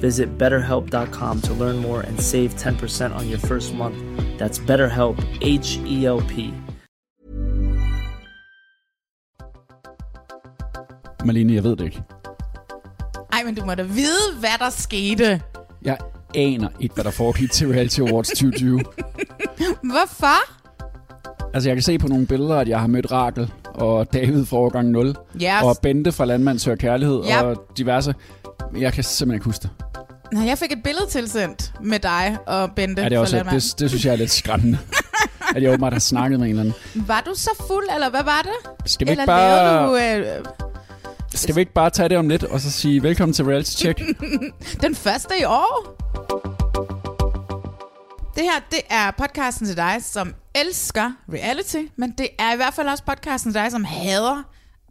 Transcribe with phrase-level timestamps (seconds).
[0.00, 3.96] Visit betterhelp.com to learn more and save 10% on your first month.
[4.38, 6.52] That's BetterHelp, H E L P.
[11.24, 12.02] Malene, jeg ved det ikke.
[13.32, 15.40] Ej, men du må da vide, hvad der skete.
[15.82, 15.98] Jeg
[16.34, 18.80] aner ikke, hvad der foregik til Reality Awards 2020.
[19.92, 20.58] Hvorfor?
[21.54, 24.56] altså, jeg kan se på nogle billeder, at jeg har mødt Rakel og David fra
[24.56, 25.06] årgang 0.
[25.08, 25.14] Yes.
[25.62, 27.44] Og Bente fra Landmand Søger Kærlighed Yep.
[27.44, 28.14] og diverse.
[28.78, 29.70] Jeg kan simpelthen ikke huske det.
[30.32, 33.74] Nå, jeg fik et billede tilsendt med dig og Bente Ja, det, er også, det,
[33.78, 34.78] det synes jeg er lidt skræmmende.
[35.56, 37.08] at jeg åbenbart har snakket med en eller anden.
[37.08, 38.90] Var du så fuld, eller hvad var det?
[38.90, 40.44] Skal vi, eller ikke bare, du øh,
[41.34, 44.00] skal vi ikke bare tage det om lidt, og så sige velkommen til Reality Check?
[44.86, 45.94] den første i år?
[48.34, 52.74] Det her, det er podcasten til dig, som elsker reality, men det er i hvert
[52.74, 54.42] fald også podcasten til dig, som hader,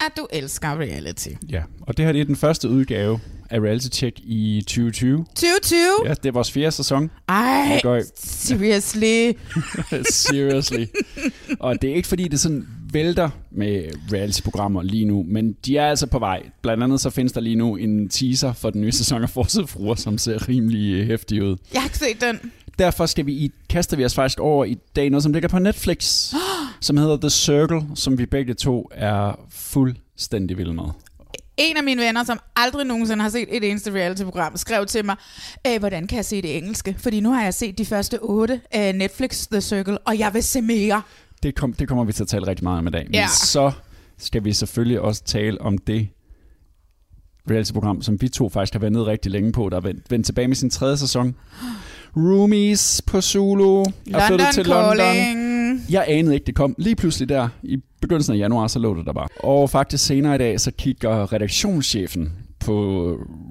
[0.05, 1.29] at du elsker reality.
[1.49, 5.25] ja, og det her det er den første udgave af Reality Check i 2020.
[5.35, 5.79] 2020?
[6.05, 7.11] Ja, det er vores fjerde sæson.
[7.29, 9.31] Ej, i- seriously.
[10.11, 10.85] Seriously.
[11.59, 15.89] og det er ikke fordi, det sådan vælter med reality-programmer lige nu, men de er
[15.89, 16.43] altså på vej.
[16.61, 19.69] Blandt andet så findes der lige nu en teaser for den nye sæson af Forsøget
[19.69, 21.55] Fruer, som ser rimelig hæftig ud.
[21.73, 22.51] Jeg har ikke set den.
[22.79, 25.59] Derfor skal vi i, kaster vi os faktisk over i dag noget, som ligger på
[25.59, 26.33] Netflix,
[26.81, 30.83] som hedder The Circle, som vi begge to er fuldstændig vilde med.
[31.57, 35.15] En af mine venner, som aldrig nogensinde har set et eneste reality-program, skrev til mig,
[35.67, 36.95] "Øh, hvordan kan jeg se det engelske?
[36.99, 40.43] Fordi nu har jeg set de første otte af Netflix The Circle, og jeg vil
[40.43, 41.01] se mere.
[41.43, 43.03] Det, kom, det kommer vi til at tale rigtig meget om i dag.
[43.05, 43.27] Men Ja.
[43.27, 43.71] så
[44.17, 46.07] skal vi selvfølgelig også tale om det
[47.49, 50.47] reality-program, som vi to faktisk har ventet rigtig længe på, der er vendt, vendt tilbage
[50.47, 51.35] med sin tredje sæson.
[52.17, 54.97] Roomies på Zulu er London flyttet til London.
[54.97, 55.81] Calling.
[55.89, 56.75] Jeg anede ikke, det kom.
[56.77, 59.27] Lige pludselig der, i begyndelsen af januar, så lå det der bare.
[59.39, 62.73] Og faktisk senere i dag, så kigger redaktionschefen på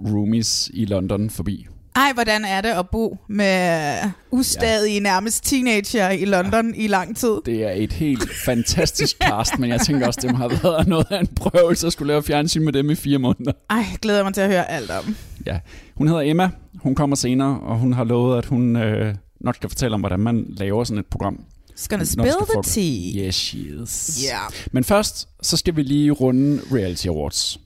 [0.06, 1.66] Roomies i London forbi.
[1.96, 3.96] Ej, hvordan er det at bo med
[4.30, 5.00] ustadige, ja.
[5.00, 6.84] nærmest teenager i London ja.
[6.84, 7.36] i lang tid?
[7.46, 11.06] Det er et helt fantastisk cast, men jeg tænker også, det må have været noget
[11.10, 13.52] af en prøvelse at skulle lave fjernsyn med dem i fire måneder.
[13.70, 15.16] Ej, glæder mig til at høre alt om.
[15.46, 15.58] Ja,
[15.94, 16.50] hun hedder Emma.
[16.82, 20.20] Hun kommer senere, og hun har lovet, at hun øh, nok skal fortælle om, hvordan
[20.20, 21.40] man laver sådan et program.
[21.76, 23.26] It's gonna spill the tea.
[23.26, 24.24] Yes, she is.
[24.24, 24.40] Ja.
[24.72, 27.58] Men først, så skal vi lige runde Reality Awards.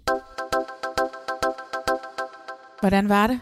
[2.80, 3.40] Hvordan var det?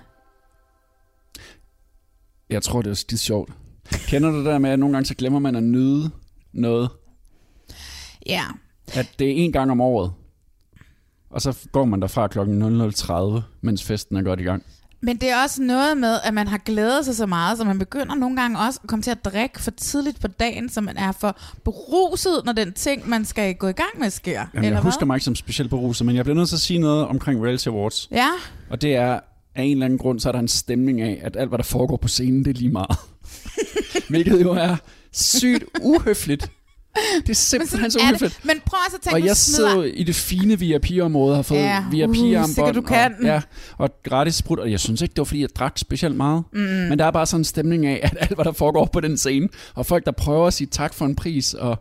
[2.51, 3.53] Jeg tror, det er skide sjovt.
[3.91, 6.11] Kender du det der med, at nogle gange så glemmer man at nyde
[6.53, 6.91] noget?
[8.27, 8.45] Ja.
[8.95, 10.12] At det er en gang om året.
[11.31, 14.67] Og så går man derfra klokken 00.30, mens festen er godt i gang.
[15.00, 17.78] Men det er også noget med, at man har glædet sig så meget, så man
[17.78, 20.97] begynder nogle gange også at komme til at drikke for tidligt på dagen, så man
[20.97, 24.32] er for beruset, når den ting, man skal gå i gang med, sker.
[24.32, 25.06] Jamen, eller jeg husker hvad?
[25.06, 27.69] mig ikke som specielt beruset, men jeg bliver nødt til at sige noget omkring Reality
[27.69, 28.09] Awards.
[28.10, 28.28] Ja,
[28.70, 29.20] Og det er,
[29.54, 31.65] af en eller anden grund, så er der en stemning af, at alt, hvad der
[31.65, 32.97] foregår på scenen, det er lige meget.
[34.10, 34.76] Hvilket jo er
[35.12, 36.50] sygt uhøfligt.
[37.26, 38.41] Det er simpelthen så det.
[38.44, 41.59] Men prøv også at tænke, Og jeg smider- sidder i det fine VIP-område, har fået
[41.59, 42.47] Ja, uh, VIP-armbånd.
[42.54, 43.14] sikkert du kan.
[43.19, 43.41] Og, ja,
[43.78, 46.42] og gratis sprut, og jeg synes ikke, det var fordi, jeg drak specielt meget.
[46.53, 46.59] Mm.
[46.60, 49.16] Men der er bare sådan en stemning af, at alt, hvad der foregår på den
[49.19, 51.78] scene, og folk, der prøver at sige tak for en pris, og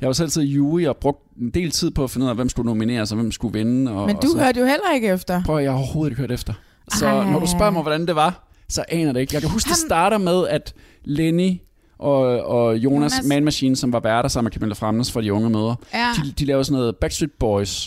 [0.00, 2.28] jeg var selv siddet i jury og brugt en del tid på at finde ud
[2.30, 3.92] af, hvem skulle nomineres, og hvem skulle vinde.
[3.92, 5.42] Og, Men og du så, hørte jo heller ikke efter.
[5.44, 6.52] Prøv jeg har overhovedet ikke hørt efter.
[6.94, 7.30] Så Ej.
[7.30, 9.34] når du spørger mig, hvordan det var, så aner det ikke.
[9.34, 10.74] Jeg kan huske, det Han- starter med, at
[11.04, 11.50] Lenny
[11.98, 13.24] og, og Jonas, Jonas.
[13.28, 16.12] Man Machine, som var værter sammen med Camilla Framnes for de unge møder, Ja.
[16.24, 17.86] de, de lavede sådan noget Backstreet Boys,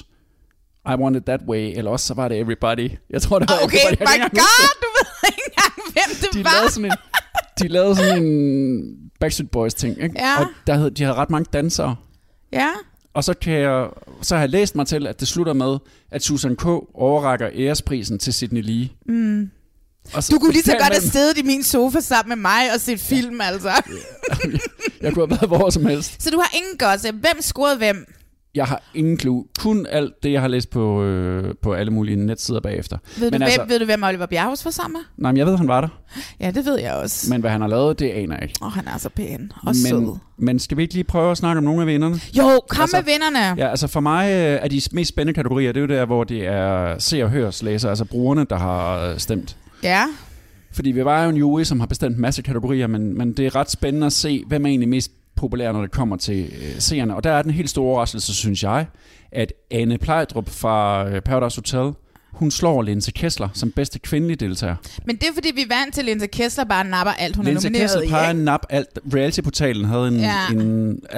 [0.86, 2.92] I Want It That Way, eller også så var det Everybody.
[3.10, 3.98] Jeg tror, det var Okay, Everybody.
[3.98, 6.34] Kan my huske god, du ved ikke engang, hvem det det.
[6.34, 6.52] De var.
[6.56, 6.98] lavede sådan en,
[7.60, 8.82] de lavede sådan en
[9.20, 10.16] Backstreet Boys ting, ikke?
[10.20, 10.40] Ja.
[10.42, 11.96] og der havde, de havde ret mange dansere.
[12.54, 12.70] Ja,
[13.14, 13.88] Og så, kan jeg,
[14.22, 15.78] så har jeg læst mig til, at det slutter med,
[16.12, 16.66] at Susan K.
[16.94, 18.90] overrækker æresprisen til Sydney Lee.
[19.06, 19.52] mm.
[20.14, 22.74] Og så Du kunne lige så godt have siddet i min sofa sammen med mig
[22.76, 23.70] og set film, altså.
[25.02, 26.24] Jeg kunne have været hvor som helst.
[26.24, 27.14] Så du har ingen gossip.
[27.16, 28.06] Hvem scorede hvem?
[28.56, 29.44] Jeg har ingen clue.
[29.60, 32.98] Kun alt det, jeg har læst på, øh, på alle mulige netsider bagefter.
[33.18, 35.02] Ved, Men du, altså- hvem, ved du, hvem Oliver Bjerghus var sammen med?
[35.24, 35.88] Nej, men jeg ved, han var der.
[36.40, 37.30] Ja, det ved jeg også.
[37.30, 38.56] Men hvad han har lavet, det aner jeg ikke.
[38.62, 40.00] Åh, han er så pæn og sød.
[40.00, 42.20] Men, men skal vi ikke lige prøve at snakke om nogle af vinderne?
[42.38, 43.40] Jo, kom Altså, med vinderne.
[43.58, 46.24] Ja, altså for mig øh, er de mest spændende kategorier, det er jo der, hvor
[46.24, 49.58] det er se- og hørslæser, altså brugerne, der har øh, stemt.
[49.88, 50.06] Ja.
[50.72, 53.46] Fordi vi var jo en jury, som har bestemt en masse kategorier, men, men det
[53.46, 56.80] er ret spændende at se, hvem er egentlig mest populær, når det kommer til øh,
[56.80, 57.16] seerne.
[57.16, 58.86] Og der er den helt store overraskelse, synes jeg,
[59.32, 61.94] at Anne Plejdrup fra øh, Paradise Hotel,
[62.32, 64.76] hun slår Linse Kessler som bedste kvindelige deltager.
[65.06, 67.46] Men det er fordi, vi er vant til, at Linse Kessler bare napper alt, hun
[67.46, 68.06] Linse er nomineret Kessler i.
[68.30, 68.40] ikke?
[68.40, 69.00] en nap alt.
[69.14, 70.34] Reality-portalen havde en, Ja.
[70.52, 70.60] en,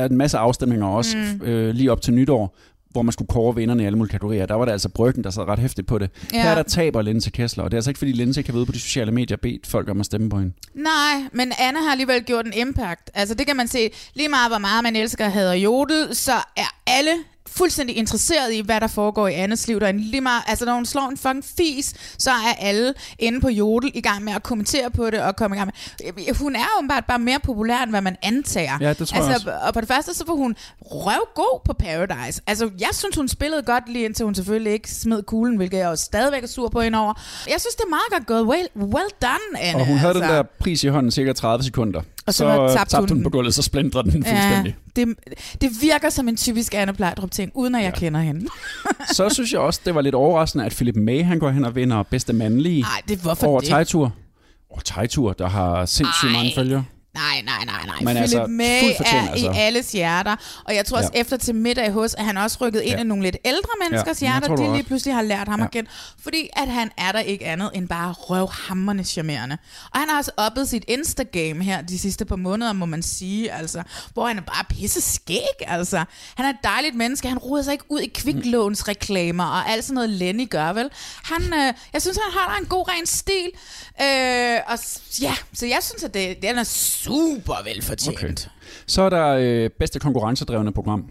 [0.06, 1.46] en masse afstemninger også, mm.
[1.48, 2.56] øh, lige op til nytår,
[2.90, 4.46] hvor man skulle kåre vinderne i alle mulige kategorier.
[4.46, 6.10] Der var det altså Bryggen, der sad ret hæftigt på det.
[6.34, 6.42] Ja.
[6.42, 8.72] Her der taber Linse Kessler, og det er altså ikke, fordi Linse kan ved på
[8.72, 10.54] de sociale medier bedt folk om at stemme på hende.
[10.74, 13.12] Nej, men Anne har alligevel gjort en impact.
[13.14, 16.34] Altså det kan man se, lige meget hvor meget man elsker og hader Jodel, så
[16.56, 17.12] er alle
[17.52, 19.80] fuldstændig interesseret i, hvad der foregår i Annes liv.
[19.80, 22.94] Der er en lige meget, altså når hun slår en fucking fis, så er alle
[23.20, 25.72] inde på Jodel i gang med at kommentere på det og komme i gang
[26.06, 26.36] med.
[26.36, 28.78] Hun er åbenbart bare mere populær, end hvad man antager.
[28.82, 32.42] Ja, det tror jeg altså, Og på det første, så var hun røvgod på Paradise.
[32.48, 35.86] Altså, jeg synes, hun spillede godt lige indtil hun selvfølgelig ikke smed kuglen, hvilket jeg
[35.86, 37.14] jo stadigvæk er sur på hende over.
[37.48, 38.44] Jeg synes, det er meget godt gået.
[38.44, 39.80] Well, well done, Anne.
[39.80, 40.24] Og hun havde altså.
[40.24, 42.02] den der pris i hånden cirka 30 sekunder.
[42.30, 44.76] Og så var- øh, tabte tabte hun hun på gulvet, så splindrede den fuldstændig.
[44.98, 45.16] Ja, det,
[45.62, 48.00] det virker som en typisk Anne Plejdrup ting, uden at jeg Ja.
[48.00, 48.46] kender hende.
[49.14, 51.76] Så synes jeg også, det var lidt overraskende, at Philip May han går hen og
[51.76, 53.70] vinder bedste mandlige Nej, det hvorfor over det?
[53.70, 54.14] Tejtur.
[54.70, 56.38] Over Tejtur, der har sindssygt Ej.
[56.38, 56.84] mange følgere.
[57.14, 57.96] Nej, nej, nej, nej.
[58.00, 59.46] Men Philip altså, May er altså.
[59.52, 60.36] i alles hjerter.
[60.66, 61.20] Og jeg tror også, Ja.
[61.22, 63.00] efter til middag hos, at han også rykket ind Ja.
[63.02, 64.86] i nogle lidt ældre menneskers Ja, hjerter, tror, de lige ret.
[64.86, 65.66] pludselig har lært ham Ja.
[65.66, 65.90] at kende.
[66.24, 69.58] Fordi at han er der ikke andet end bare røvhammerne charmerende.
[69.94, 73.52] Og han har også oppet sit Instagram her de sidste par måneder, må man sige,
[73.52, 73.84] altså,
[74.14, 76.04] hvor han er bare pisse skæg, altså.
[76.36, 79.96] Han er et dejligt menneske, han ruder sig ikke ud i kviklånsreklamer og alt sådan
[79.96, 80.90] noget Lenny gør, vel?
[81.24, 83.50] Han, øh, jeg synes, han har en god ren stil.
[84.02, 84.80] Øh, og
[85.22, 86.64] ja, så jeg synes, at det, den er
[87.10, 88.18] super velfortjent.
[88.18, 88.34] Okay.
[88.86, 91.06] Så er der øh, bedste konkurrencedrevne program,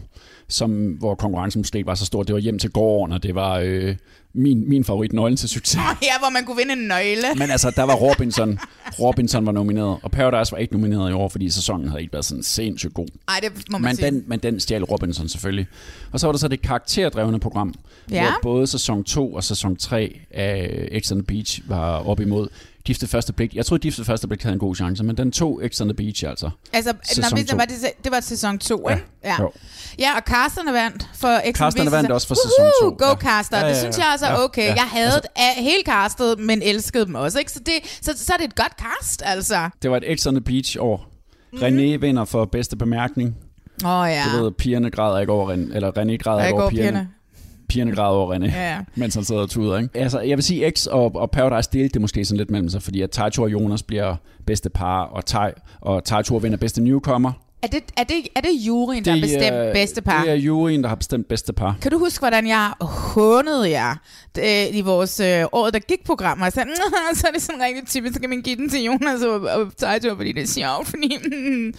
[0.48, 2.22] som, hvor konkurrencen måske ikke var så stor.
[2.22, 3.96] Det var hjem til gården, og det var øh,
[4.34, 5.80] min, min favorit nøglen til succes.
[6.02, 7.26] Ja, hvor man kunne vinde en nøgle.
[7.36, 8.58] Men altså, der var Robinson.
[9.00, 12.24] Robinson var nomineret, og Paradise var ikke nomineret i år, fordi sæsonen havde ikke været
[12.24, 13.06] sådan sindssygt god.
[13.28, 14.10] Nej, det må man Men sige.
[14.10, 15.66] den, men den stjal Robinson selvfølgelig.
[16.12, 17.74] Og så var der så det karakterdrevne program,
[18.10, 18.22] Ja.
[18.22, 22.48] hvor både sæson 2 og sæson 3 af X on the Beach var op imod
[22.88, 23.54] Gift ved første blik.
[23.54, 25.88] Jeg troede, Gift ved første blik havde en god chance, men den tog X on
[25.88, 26.50] the Beach altså.
[26.72, 27.56] Altså, Sæson når vi, to.
[27.56, 27.74] var det,
[28.04, 29.06] det var sæson 2, Ja, ikke?
[29.24, 29.36] Ja.
[29.40, 29.52] jo.
[29.98, 31.92] ja, og Carsten er vandt for X on the Carsten er Beach.
[31.96, 33.04] vandt også for sæson Woohoo, to.
[33.06, 33.14] Go Ja.
[33.16, 33.54] Carsten.
[33.56, 33.80] Ja, ja, Det ja.
[33.80, 34.62] synes jeg altså Ja, okay.
[34.66, 34.74] ja.
[34.74, 35.28] Jeg havde altså,
[35.62, 37.52] hele castet, men elskede dem også, ikke?
[37.52, 39.68] Så, det, så, så er det et godt cast, altså.
[39.82, 41.06] Det var et X on the Beach år.
[41.54, 43.36] René vinder for bedste bemærkning.
[43.84, 44.24] Åh oh, ja.
[44.38, 46.90] Du ved, pigerne græder ikke over René, eller René græder ikke over pigerne.
[46.90, 47.08] pigerne.
[47.68, 48.78] Pigerne græder over René, Ja, ja.
[49.00, 49.90] mens han sidder og tuder, ikke?
[49.98, 52.82] Altså, jeg vil sige, X og, og Paradise delte det måske sådan lidt mellem sig,
[52.82, 54.16] fordi at Taito og Jonas bliver
[54.46, 55.50] bedste par, og, Tai,
[55.80, 57.32] og Taito vinder bedste newcomer.
[57.62, 60.22] Er det, er det, er det juryen, der har bestemt er- bedste par?
[60.22, 61.76] Det er juryen, der har bestemt bedste par.
[61.82, 63.94] Kan du huske, hvordan jeg hånede jer
[64.38, 66.38] øh, i vores øh, året, der gik program?
[66.40, 66.74] Og jeg sagde, "Nå,
[67.14, 69.76] så er det sådan rigtig typisk, så kan man give den til Jonas og, og
[69.76, 70.86] Taito, fordi det er sjovt.
[70.88, 71.72] Fordi, mm,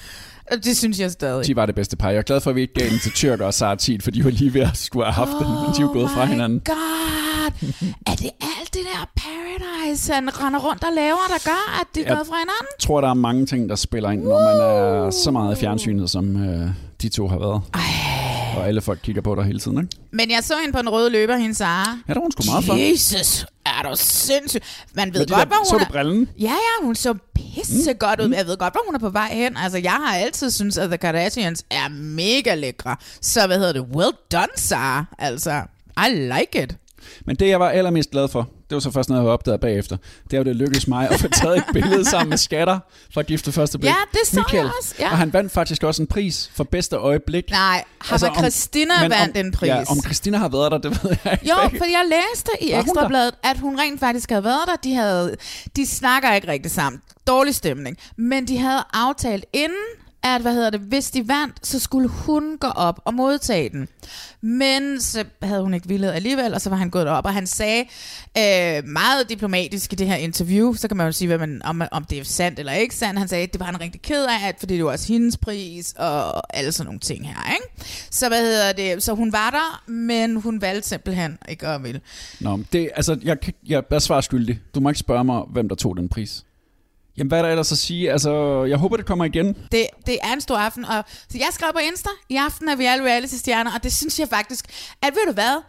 [0.64, 1.46] det synes jeg stadig.
[1.48, 2.10] De var det bedste par.
[2.10, 4.24] Jeg er glad for, at vi ikke gav den til Tyrk og Saratit, for de
[4.24, 6.62] var lige ved at skulle have haft den, men de jo gået fra Oh hinanden.
[6.66, 7.52] god!
[8.08, 12.02] Er det alt det der Paradise, han render rundt og laver, der gør, at de
[12.04, 12.68] er gået fra hinanden?
[12.80, 14.62] Jeg tror, der er mange ting, der spiller ind, når man
[15.08, 16.70] er så meget i fjernsynet, som øh,
[17.02, 17.62] de to har været.
[18.58, 19.90] Og alle folk kigger på dig hele tiden, ikke?
[20.12, 21.98] Men jeg så hende på en rød løber, hende Sara.
[22.08, 22.74] Ja, der var hun sgu meget for.
[22.92, 24.62] Jesus, er du sindssyg.
[24.94, 26.30] Man ved godt, der, hvor hun så du brillen?
[26.40, 27.14] Ja, ja, hun så
[27.66, 27.98] pisse Mm.
[28.00, 28.30] godt ud.
[28.34, 29.58] Jeg ved godt, hvor hun er på vej hen.
[29.58, 32.96] Altså, jeg har altid syntes, at The Kardashians er mega lækre.
[33.22, 33.82] Så hvad hedder det?
[33.82, 35.04] Well done, Sarah.
[35.20, 35.62] Altså,
[35.98, 36.76] I like it.
[37.26, 39.98] Men det, jeg var allermest glad for, det var så først noget, jeg opdaget bagefter,
[40.24, 42.80] det er jo, det lykkedes mig at få taget et billede sammen med skatter
[43.14, 43.90] fra Gifte Første Blik.
[43.90, 44.64] Ja, det så Michael.
[44.66, 44.96] jeg også.
[45.00, 45.12] Ja.
[45.12, 47.52] Og han vandt faktisk også en pris for bedste øjeblik.
[47.52, 49.68] Nej, har Altså, om- Christina Men vandt om, en pris?
[49.68, 51.48] Ja, om Christina har været der, det ved jeg ikke.
[51.50, 54.76] Jo, for jeg læste i Ekstrabladet, at hun rent faktisk havde været der.
[54.84, 55.36] De, havde,
[55.76, 57.02] de snakker ikke rigtig sammen.
[57.28, 57.98] Dårlig stemning.
[58.18, 59.78] Men de havde aftalt inden
[60.24, 63.88] at hvad hedder det, hvis de vandt, så skulle hun gå op og modtage den.
[64.42, 67.48] Men så havde hun ikke villet alligevel, og så var han gået op, og han
[67.48, 67.86] sagde
[68.38, 71.82] øh, meget diplomatisk i det her interview, så kan man jo sige, hvad man, om,
[71.92, 73.20] om det er sandt eller ikke sandt.
[73.20, 75.38] Han sagde, at det var han rigtig ked af, at, fordi det var også hendes
[75.38, 77.52] pris, og alle sådan nogle ting her.
[77.52, 77.86] Ikke?
[78.12, 82.02] Så hvad hedder det, så hun var der, men hun valgte simpelthen ikke at ville.
[82.40, 84.60] Nå, det, altså, jeg, jeg, jeg er svar skyldig.
[84.76, 86.46] Du må ikke spørge mig, hvem der tog den pris.
[87.20, 88.12] Jamen, hvad er der ellers at sige?
[88.12, 89.48] Altså, jeg håber, det kommer igen.
[89.72, 92.76] Det, det er en stor aften, og så jeg skrev på Insta, i aften er
[92.76, 94.66] vi alle reality-stjerner, og det synes jeg faktisk,
[95.02, 95.62] at ved du hvad,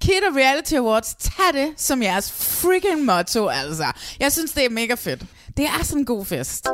[0.00, 3.84] Kid og Reality Awards, tag det som jeres freaking motto, altså.
[4.20, 5.22] Jeg synes, det er mega fedt.
[5.56, 6.68] Det er sådan en god fest.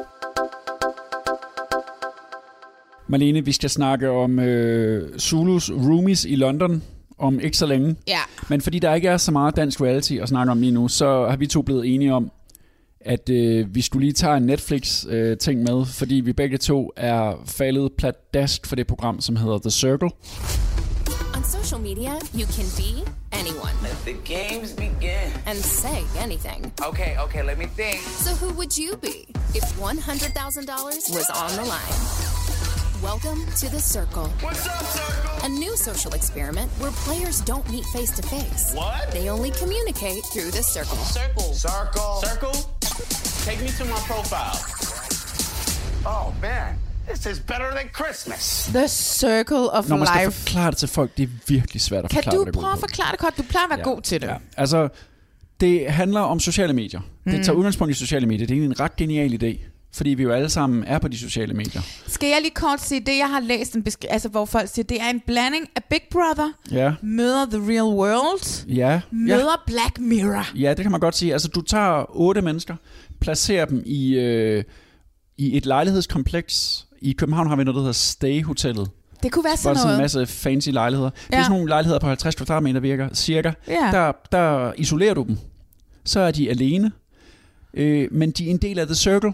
[3.09, 6.83] Marlene, vi skal snakke om øh, Zulus roomies i London
[7.19, 7.97] om ikke så længe.
[8.09, 8.21] Ja.
[8.49, 11.27] Men fordi der ikke er så meget dansk reality at snakke om lige nu, så
[11.29, 12.31] har vi to blevet enige om,
[13.05, 17.93] at øh, vi skulle lige tage en Netflix-ting med, fordi vi begge to er faldet
[17.99, 20.09] pladask for det program, som hedder The Circle.
[21.37, 22.93] On social media, you can be
[23.33, 25.29] anyone Let the games begin.
[25.47, 26.73] and say anything.
[26.89, 27.99] Okay, okay, let me think.
[28.27, 29.17] So who would you be
[29.55, 31.97] if $100,000 was on the line?
[33.11, 35.47] Welcome to The Circle, What's up, Circle?
[35.47, 38.65] a new social experiment where players don't meet face to face.
[38.75, 39.11] What?
[39.13, 40.99] They only communicate through the circle.
[41.21, 41.53] Circle.
[41.55, 42.13] Circle.
[42.29, 42.57] Circle?
[43.47, 44.57] Take me to my profile.
[46.07, 46.75] Oh, man.
[47.09, 48.71] This is better than Christmas.
[48.73, 50.41] The Circle of Når man skal Life.
[50.41, 52.73] forklare det til folk, det er virkelig svært at Kan forklare, du det går prøve
[52.73, 53.37] at forklare det godt?
[53.39, 54.27] Du plejer at være god til det.
[54.29, 54.35] Ja.
[54.57, 54.89] Altså,
[55.61, 57.01] det handler om sociale medier.
[57.25, 57.33] Mm.
[57.33, 58.47] Det tager udgangspunkt i sociale medier.
[58.47, 59.59] Det er egentlig en ret genial idé,
[59.93, 61.83] fordi vi jo alle sammen er på de sociale medier.
[62.07, 64.85] Skal jeg lige kort sige, det jeg har læst, en beskri- altså, hvor folk siger,
[64.87, 69.01] det er en blanding af Big Brother, Ja, møder The Real World, ja, ja.
[69.11, 70.59] møder Black Mirror.
[70.59, 71.33] Ja, det kan man godt sige.
[71.33, 72.77] Altså, du tager otte mennesker,
[73.21, 74.65] placerer dem i, øh,
[75.39, 76.87] i et lejlighedskompleks.
[77.03, 78.91] I København har vi noget, der hedder Stay Hotellet.
[79.23, 80.17] Det kunne være sådan er sådan en noget.
[80.17, 81.11] masse fancy lejligheder.
[81.11, 81.43] Det er Ja.
[81.43, 83.53] sådan nogle lejligheder på 50 kvadratmeter virker, cirka.
[83.69, 83.89] Ja.
[83.93, 85.39] Der, der isolerer du dem.
[86.05, 86.93] Så er de alene.
[87.75, 89.33] Øh, men de er en del af The Circle.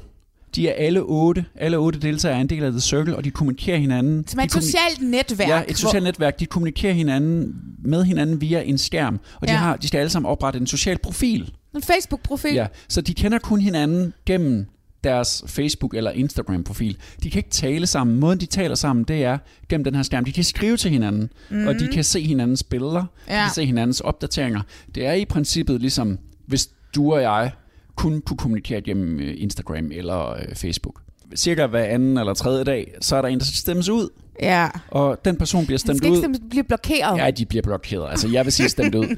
[0.54, 1.44] De er alle otte.
[1.54, 4.26] Alle otte deltagere er en del af The Circle, og de kommunikerer hinanden.
[4.28, 5.48] Som er de et socialt netværk.
[5.48, 6.40] Ja, et socialt netværk.
[6.40, 9.20] De kommunikerer hinanden med hinanden via en skærm.
[9.40, 9.58] Og de, Ja.
[9.58, 11.52] har, de skal alle sammen oprette en social profil.
[11.74, 12.54] en Facebook-profil.
[12.54, 14.66] Ja, så de kender kun hinanden gennem
[15.04, 16.96] deres Facebook- eller Instagram-profil.
[17.22, 18.20] De kan ikke tale sammen.
[18.20, 19.38] Måden, de taler sammen, det er
[19.68, 20.24] gennem den her skærm.
[20.24, 21.66] De kan skrive til hinanden, mm.
[21.66, 23.00] og de kan se hinandens billeder.
[23.00, 23.42] De Ja.
[23.42, 24.60] kan se hinandens opdateringer.
[24.94, 27.50] Det er i princippet ligesom, hvis du og jeg
[27.96, 31.00] kun kunne kommunikere gennem øh, Instagram eller øh, Facebook.
[31.36, 34.08] Cirka hver anden eller tredje dag, så er der en, der stemmes ud,
[34.42, 34.68] ja.
[34.90, 36.20] og den person bliver stemt ud.
[36.20, 37.18] simpelthen blive blokeret.
[37.18, 38.10] Ja, de bliver blokeret.
[38.10, 39.16] Altså, jeg vil sige stemt ud.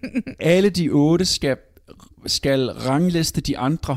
[0.40, 1.56] Alle de otte skal,
[2.26, 3.96] skal rangliste de andre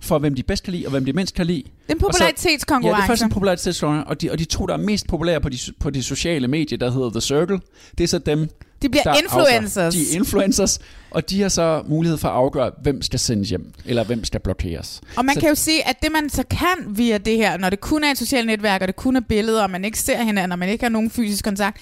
[0.00, 1.58] for, hvem de bedst kan lide, og hvem de mindst kan lide.
[1.58, 2.96] En så- Ja, popularitetskonkurrence.
[2.96, 5.48] det er faktisk en popularitetskonkurrence, og de, og de to, der er mest populære på
[5.48, 7.60] de, på de sociale medier, der hedder The Circle,
[7.98, 8.48] det er så dem,
[8.82, 9.76] de bliver der influencers.
[9.76, 9.90] Afgør.
[9.90, 10.78] De er influencers,
[11.10, 14.40] og de har så mulighed for at afgøre, hvem skal sendes hjem, eller hvem skal
[14.40, 15.00] blokeres.
[15.16, 17.70] Og man Så- kan jo sige, at det man så kan via det her, når
[17.70, 20.22] det kun er et socialt netværk, og det kun er billeder, og man ikke ser
[20.22, 21.76] hinanden, og man ikke har nogen fysisk kontakt,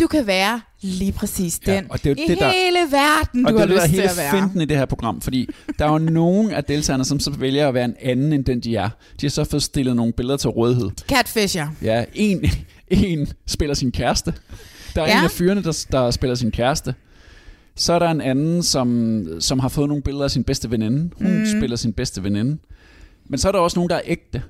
[0.00, 3.46] du kan være lige præcis Ja, den og det er i det, der- hele verden,
[3.46, 4.42] Og du det har er det, er lyst til at være.
[4.42, 7.68] finten i det her program, fordi der er jo nogen af deltagerne, som så vælger
[7.68, 8.88] at være en anden end den, de er.
[9.20, 10.90] De har så fået stillet nogle billeder til rådighed.
[11.08, 11.66] Catfisher.
[11.82, 12.44] Ja, en,
[12.88, 14.34] en spiller sin kæreste.
[14.98, 15.18] Der er Ja.
[15.18, 16.94] en af fyrene, der, der spiller sin kæreste.
[17.76, 21.10] Så er der en anden, som, som har fået nogle billeder af sin bedste veninde.
[21.18, 21.46] Hun mm.
[21.58, 22.58] spiller sin bedste veninde.
[23.28, 24.42] Men så er der også nogen, der er ægte.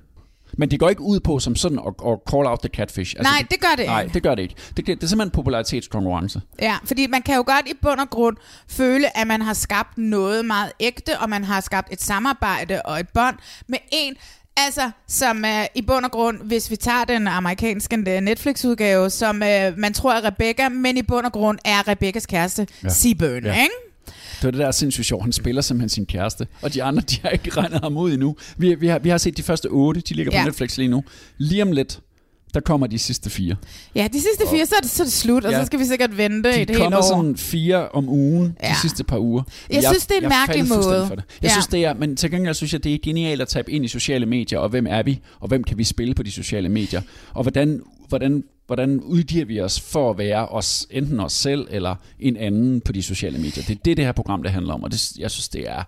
[0.53, 3.15] Men de går ikke ud på som sådan at, at call out the catfish.
[3.19, 4.15] Altså, Nej, det gør det Nej, ikke.
[4.15, 4.55] det gør det ikke.
[4.77, 6.41] Det, det er simpelthen en popularitetskonkurrence.
[6.63, 8.37] Ja, fordi man kan jo godt i bund og grund
[8.69, 13.01] føle, at man har skabt noget meget ægte, og man har skabt et samarbejde og
[13.01, 13.37] et bånd
[13.67, 14.15] med en,
[14.67, 19.43] altså som er i bund og grund, hvis vi tager den amerikanske øh, Netflix-udgave, som
[19.43, 22.89] øh, man tror er Rebecca, men i bund og grund er Rebeccas kæreste ja.
[22.89, 23.63] Seaburn, ja.
[23.63, 23.75] Ikke?
[24.07, 25.23] Det var det der er sindssygt sjovt.
[25.23, 26.47] Han spiller simpelthen sin kæreste.
[26.63, 28.37] Og de andre, de har ikke regnet ham ud endnu.
[28.57, 30.01] Vi, vi, har, vi har set de første otte.
[30.01, 30.45] De ligger på Ja.
[30.45, 31.05] Netflix lige nu.
[31.39, 32.01] Lige om lidt,
[32.55, 33.57] der kommer de sidste fire.
[33.95, 35.61] Ja, de sidste fire, så er det, så er det slut, og Ja.
[35.61, 37.03] så skal vi sikkert vente De et helt kommer år.
[37.03, 38.69] sådan fire om ugen Ja.
[38.69, 39.43] de sidste par uger.
[39.71, 41.07] Jeg synes, det er en jeg mærkelig måde.
[41.09, 41.25] For det.
[41.43, 41.53] Jeg Ja.
[41.53, 43.89] synes, det er, men til gengæld synes jeg, det er genialt at tabe ind i
[43.89, 47.03] sociale medier, og hvem er vi, og hvem kan vi spille på de sociale medier,
[47.35, 51.95] og hvordan, hvordan, hvordan udgiver vi os for at være os, enten os selv eller
[52.21, 53.65] en anden på de sociale medier.
[53.65, 55.83] Det er det, det her program det handler om, og det, jeg synes, det er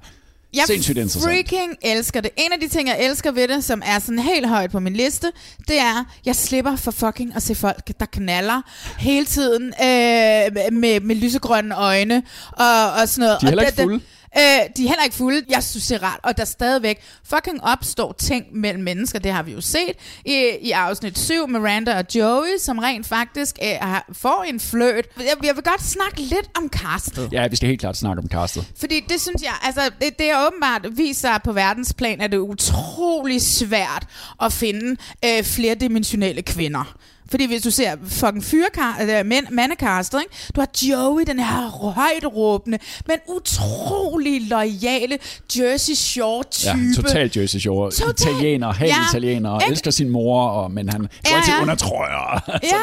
[0.54, 1.25] Jeg sindssygt interessant.
[1.25, 2.30] freaking elsker det.
[2.37, 4.92] En af de ting, jeg elsker ved det, som er sådan helt højt på min
[4.92, 5.26] liste,
[5.69, 8.62] det er, jeg slipper for fucking at se folk, der knaller
[8.99, 13.40] hele tiden øh, med, med lysegrønne øjne og, og sådan noget.
[13.40, 14.00] De er heller ikke fulde.
[14.37, 14.42] Øh,
[14.76, 15.42] de er heller ikke fulde.
[15.49, 16.20] Jeg synes, det er rart.
[16.22, 19.18] Og der stadigvæk fucking opstår ting mellem mennesker.
[19.18, 19.92] Det har vi jo set
[20.25, 21.46] i, i afsnit 7.
[21.49, 25.06] Miranda og Joey, som rent faktisk øh, har, får en fløt.
[25.18, 27.28] Jeg, jeg vil godt snakke lidt om castet.
[27.32, 28.64] Ja, vi skal helt klart snakke om castet.
[28.76, 32.40] Fordi det synes jeg, altså det, det er åbenbart viser på verdensplan, at det er
[32.40, 34.06] utrolig svært
[34.42, 36.96] at finde øh, flerdimensionelle kvinder.
[37.30, 40.34] Fordi hvis du ser fucking fyrkar, mænd, mandekastet, ikke?
[40.56, 45.18] du har Joey, den her højt råbende, men utrolig lojale
[45.58, 46.68] Jersey Shore-type.
[46.70, 47.90] Ja, total Jersey Shore.
[47.90, 48.10] Total.
[48.32, 49.70] Italiener, halv Ja, italiener, og ikke?
[49.72, 51.62] elsker sin mor, og, men han går Ja, altid ja.
[51.62, 52.40] under trøjer.
[52.49, 52.76] Ja, ja,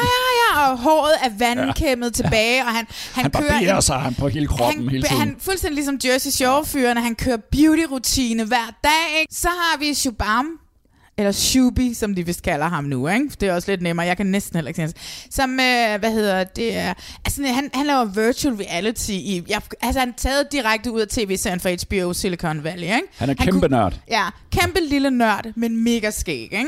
[0.56, 2.24] ja, og håret er vandkæmmet ja.
[2.24, 5.04] tilbage, og han, han, Han kører barberer en- sig han på hele kroppen han, hele
[5.04, 5.18] tiden.
[5.20, 9.20] Han, fuldstændig ligesom Jersey Shore-fyrene, han kører beauty-rutine hver dag.
[9.22, 9.36] Ikke?
[9.36, 10.46] Så har vi Shubham,
[11.18, 13.30] eller Shubi, som de vist kalder ham nu, ikke?
[13.42, 15.28] Det er også lidt nemmere, jeg kan næsten heller ikke sige.
[15.32, 16.94] Som, øh, hvad hedder det, er,
[17.26, 21.08] altså han, han laver virtual reality i, jeg, altså han er taget direkte ud af
[21.08, 23.02] tv-serien fra HBO Silicon Valley, ikke?
[23.18, 24.00] Han er kæmpe nørd.
[24.10, 26.68] Ja, kæmpe lille nørd, men mega skæg, ikke?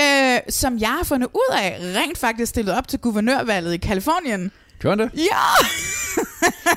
[0.00, 4.52] Øh, som jeg har fundet ud af, rent faktisk stillet op til guvernørvalget i Kalifornien.
[4.80, 5.18] Gjorde han det?
[5.18, 5.66] Ja!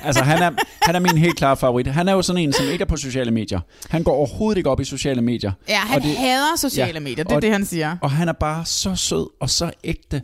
[0.03, 1.88] Altså, han er, han er min helt klare favorit.
[1.88, 3.60] Han er jo sådan en, som ikke er på sociale medier.
[3.89, 5.51] Han går overhovedet ikke op i sociale medier.
[5.70, 7.98] Ja, han Og det- hader sociale ja, medier, det er og- det, han siger.
[8.01, 10.22] Og han er bare så sød og så ægte,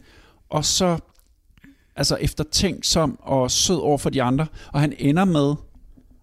[0.50, 0.98] og så
[1.96, 4.46] altså eftertænksom og sød over for de andre.
[4.74, 5.56] Og han ender med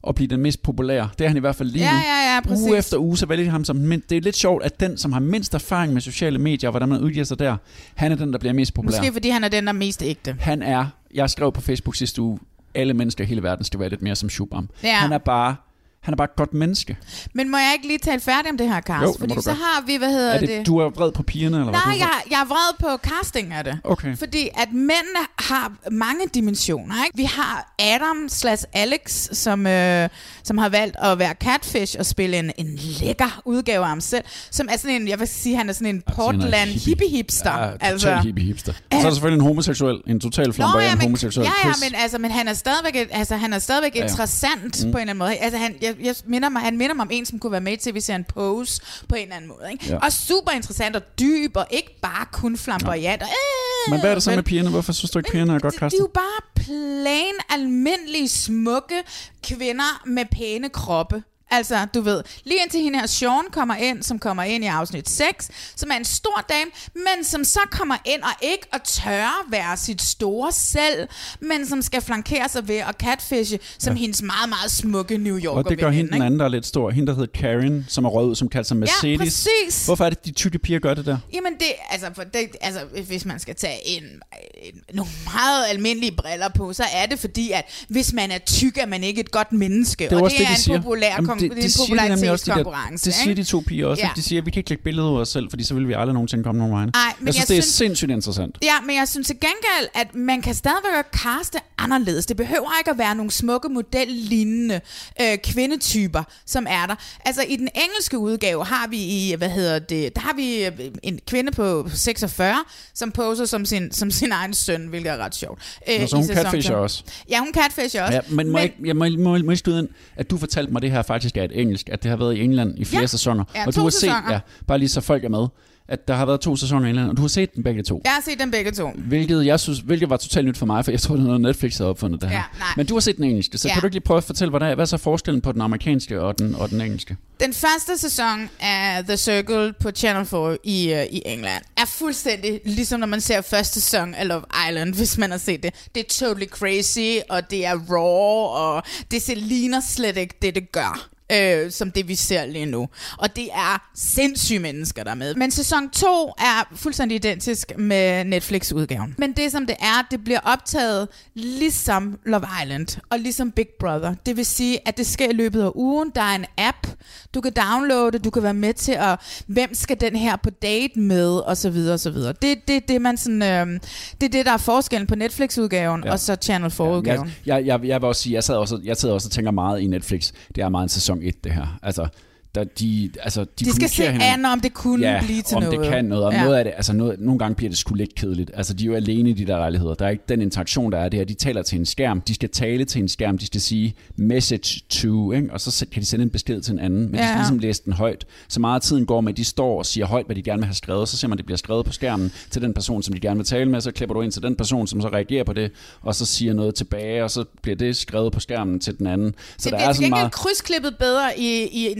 [0.08, 1.08] at blive den mest populære.
[1.18, 1.98] Det er han i hvert fald lige Ja, nu.
[1.98, 2.64] ja, ja, præcis.
[2.68, 4.98] Uge efter uge, så vælger de ham som men Det er lidt sjovt, at den,
[4.98, 7.56] som har mindst erfaring med sociale medier, og hvordan man udgiver sig der,
[7.94, 8.98] han er den, der bliver mest populær.
[8.98, 10.36] Måske fordi han er den, der er mest ægte.
[10.40, 12.38] Han er, jeg skrev på Facebook sidste uge,
[12.74, 14.68] alle mennesker i hele verden skal være lidt mere som Shubham.
[14.82, 14.94] Ja.
[14.94, 15.56] Han er bare,
[16.00, 16.96] han er bare et godt menneske.
[17.34, 19.02] Men må jeg ikke lige tale færdigt om det her cast?
[19.02, 19.58] Jo, fordi så godt.
[19.58, 20.66] har vi, hvad hedder Er det, det?
[20.66, 21.80] du er vred på pigerne, eller hvad?
[21.86, 23.78] Nej, jeg, jeg er vred på casting af det.
[23.84, 24.16] Okay.
[24.16, 27.04] Fordi at mændene har mange dimensioner.
[27.04, 27.16] Ikke?
[27.16, 30.08] Vi har Adam slash Alex, som, øh,
[30.44, 34.24] som har valgt at være catfish og spille en, en lækker udgave af ham selv.
[34.50, 37.58] Som er sådan en, jeg vil sige, han er sådan en Portland hippie-hipster.
[37.60, 38.72] Ja, altså, hippie hipster.
[38.72, 41.46] Og så er der selvfølgelig en homoseksuel, en total flamboyant ja, homoseksuel.
[41.46, 44.04] ja, ja, men, altså, men han er stadigvæk, et- altså, han er stadigvæk Ja, ja.
[44.04, 44.92] interessant mm.
[44.92, 45.36] på en eller anden måde.
[45.36, 47.72] Altså, han, jeg, jeg minder mig, han minder mig om en, som kunne være med
[47.72, 49.72] i tv-serien Pose på en eller anden måde.
[49.72, 49.86] Ikke?
[49.88, 49.96] Ja.
[49.96, 53.22] Og super interessant og dyb, og ikke bare kun flamboyant.
[53.22, 54.70] Og, øh, Men hvad er det så men- med pigerne?
[54.70, 56.00] Hvorfor synes du ikke, pigerne er godt de, de er kastet?
[56.00, 59.02] jo bare plain, almindelige, smukke
[59.42, 61.22] kvinder med pæne kroppe.
[61.56, 65.08] Altså, du ved, lige indtil hende her Sean kommer ind, som kommer ind i afsnit
[65.08, 69.46] 6, som er en stor dame, men som så kommer ind og ikke at tør
[69.50, 71.08] være sit store selv,
[71.40, 74.00] men som skal flankere sig ved at catfishe som ja.
[74.00, 76.66] hendes meget, meget smukke New Yorker Og det gør hende den anden, der er lidt
[76.66, 76.90] stor.
[76.90, 79.18] Hende, der hedder Karen, som er rød som kalder sig Mercedes.
[79.18, 79.86] præcis.
[79.86, 81.18] Hvorfor er det, de tykke piger gør det der?
[81.34, 86.12] Jamen det, altså, for det, altså, hvis man skal tage en, en, nogle meget almindelige
[86.12, 89.30] briller på, så er det fordi, at hvis man er tyk, er man ikke et
[89.30, 90.04] godt menneske.
[90.04, 90.76] Det er og det, det, er de siger.
[90.76, 93.44] en populær Jamen, det, det, det siger de nemlig også, de der, det siger de
[93.44, 94.02] to piger også.
[94.02, 94.10] Ja.
[94.16, 95.88] De siger, at vi kan ikke lægge billeder ud af os selv, fordi så vil
[95.88, 96.92] vi aldrig nogensinde komme nogen vegne.
[96.94, 98.58] Ej, men jeg synes, jeg det er synes- sindssygt interessant.
[98.62, 102.26] Ja, men jeg synes til gengæld, at man kan stadigvæk kaste anderledes.
[102.26, 104.80] Det behøver ikke at være nogle smukke modellignende
[105.20, 106.94] øh, kvindetyper, som er der.
[107.24, 110.72] Altså i den engelske udgave har vi i, hvad hedder det, der har vi øh,
[111.02, 112.56] en kvinde på 46,
[112.94, 115.62] som poser som sin, som sin egen søn, hvilket er ret sjovt.
[115.88, 117.02] Øh, Nå, så hun catfisher også.
[117.30, 118.14] Ja, hun catfisher også.
[118.14, 120.72] Ja, men må, jeg, ikke- jeg må, må, må jeg skyde ind, at du fortalte
[120.72, 123.00] mig, det her faktisk er et engelsk, at det har været i England i flere
[123.00, 123.06] Ja.
[123.06, 123.44] sæsoner.
[123.54, 124.22] Ja, og du har sæsoner.
[124.26, 125.46] set, ja, bare lige så folk er med,
[125.88, 128.00] at der har været to sæsoner i England, og du har set dem begge to.
[128.04, 128.90] Jeg har set dem begge to.
[128.96, 131.40] Hvilket, jeg synes, hvilket var totalt nyt for mig, for jeg tror, det er noget
[131.40, 132.36] Netflix havde opfundet det her.
[132.36, 132.68] Ja, nej.
[132.76, 133.74] Men du har set den engelske, så Ja.
[133.74, 135.52] kan du ikke lige prøve at fortælle, hvad, der er, hvad er så forskellen på
[135.52, 137.16] den amerikanske og den, og den engelske?
[137.40, 142.60] Den første sæson af The Circle på Channel 4 i, uh, i England er fuldstændig
[142.64, 145.74] ligesom når man ser første sæson af Love Island, hvis man har set det.
[145.94, 150.54] Det er totally crazy, og det er raw, og det ser- ligner slet ikke det,
[150.54, 151.08] det gør.
[151.32, 152.88] Øh, som det vi ser lige nu.
[153.18, 155.34] Og det er sindssyge mennesker der er med.
[155.34, 156.06] Men sæson 2
[156.38, 159.14] er fuldstændig identisk med Netflix-udgaven.
[159.18, 164.14] Men det som det er, det bliver optaget ligesom Love Island og ligesom Big Brother.
[164.26, 166.12] Det vil sige, at det sker i løbet af ugen.
[166.14, 166.86] Der er en app,
[167.34, 171.00] du kan downloade, du kan være med til at, hvem skal den her på date
[171.00, 172.32] med, og så videre, og så videre.
[172.42, 173.80] Det det, det, man sådan, øh,
[174.20, 176.06] det, er det, der er forskellen på Netflix-udgaven ja.
[176.06, 176.12] Ja.
[176.12, 177.32] og så Channel 4-udgaven.
[177.46, 179.50] Jeg, jeg, jeg, jeg vil også sige, jeg sad også, jeg sidder også og tænker
[179.50, 180.32] meget i Netflix.
[180.54, 181.78] Det er meget en sæson 1, det her.
[181.82, 182.08] Altså,
[182.54, 185.62] der de, altså, de, De skal se an, om det kunne ja, blive til om
[185.62, 185.78] noget.
[185.80, 186.24] det kan noget.
[186.24, 186.44] Og Ja.
[186.44, 188.50] noget af det, altså noget, nogle gange bliver det sgu lidt kedeligt.
[188.54, 189.94] Altså, de er jo alene i de der lejligheder.
[189.94, 191.24] Der er ikke den interaktion, der er det her.
[191.24, 192.20] De taler til en skærm.
[192.20, 193.38] De skal tale til en skærm.
[193.38, 195.48] De skal sige message to, ikke?
[195.52, 197.00] og så kan de sende en besked til en anden.
[197.10, 197.20] Men ja.
[197.22, 198.24] de skal ligesom læse den højt.
[198.48, 200.58] Så meget af tiden går med, at de står og siger højt, hvad de gerne
[200.58, 201.08] vil have skrevet.
[201.08, 203.36] Så ser man, at det bliver skrevet på skærmen til den person, som de gerne
[203.36, 203.80] vil tale med.
[203.80, 205.70] Så klipper du ind til den person, som så reagerer på det,
[206.02, 209.34] og så siger noget tilbage, og så bliver det skrevet på skærmen til den anden.
[209.58, 210.32] Så det der bliver er sådan meget...
[210.32, 211.94] krydsklippet bedre i, i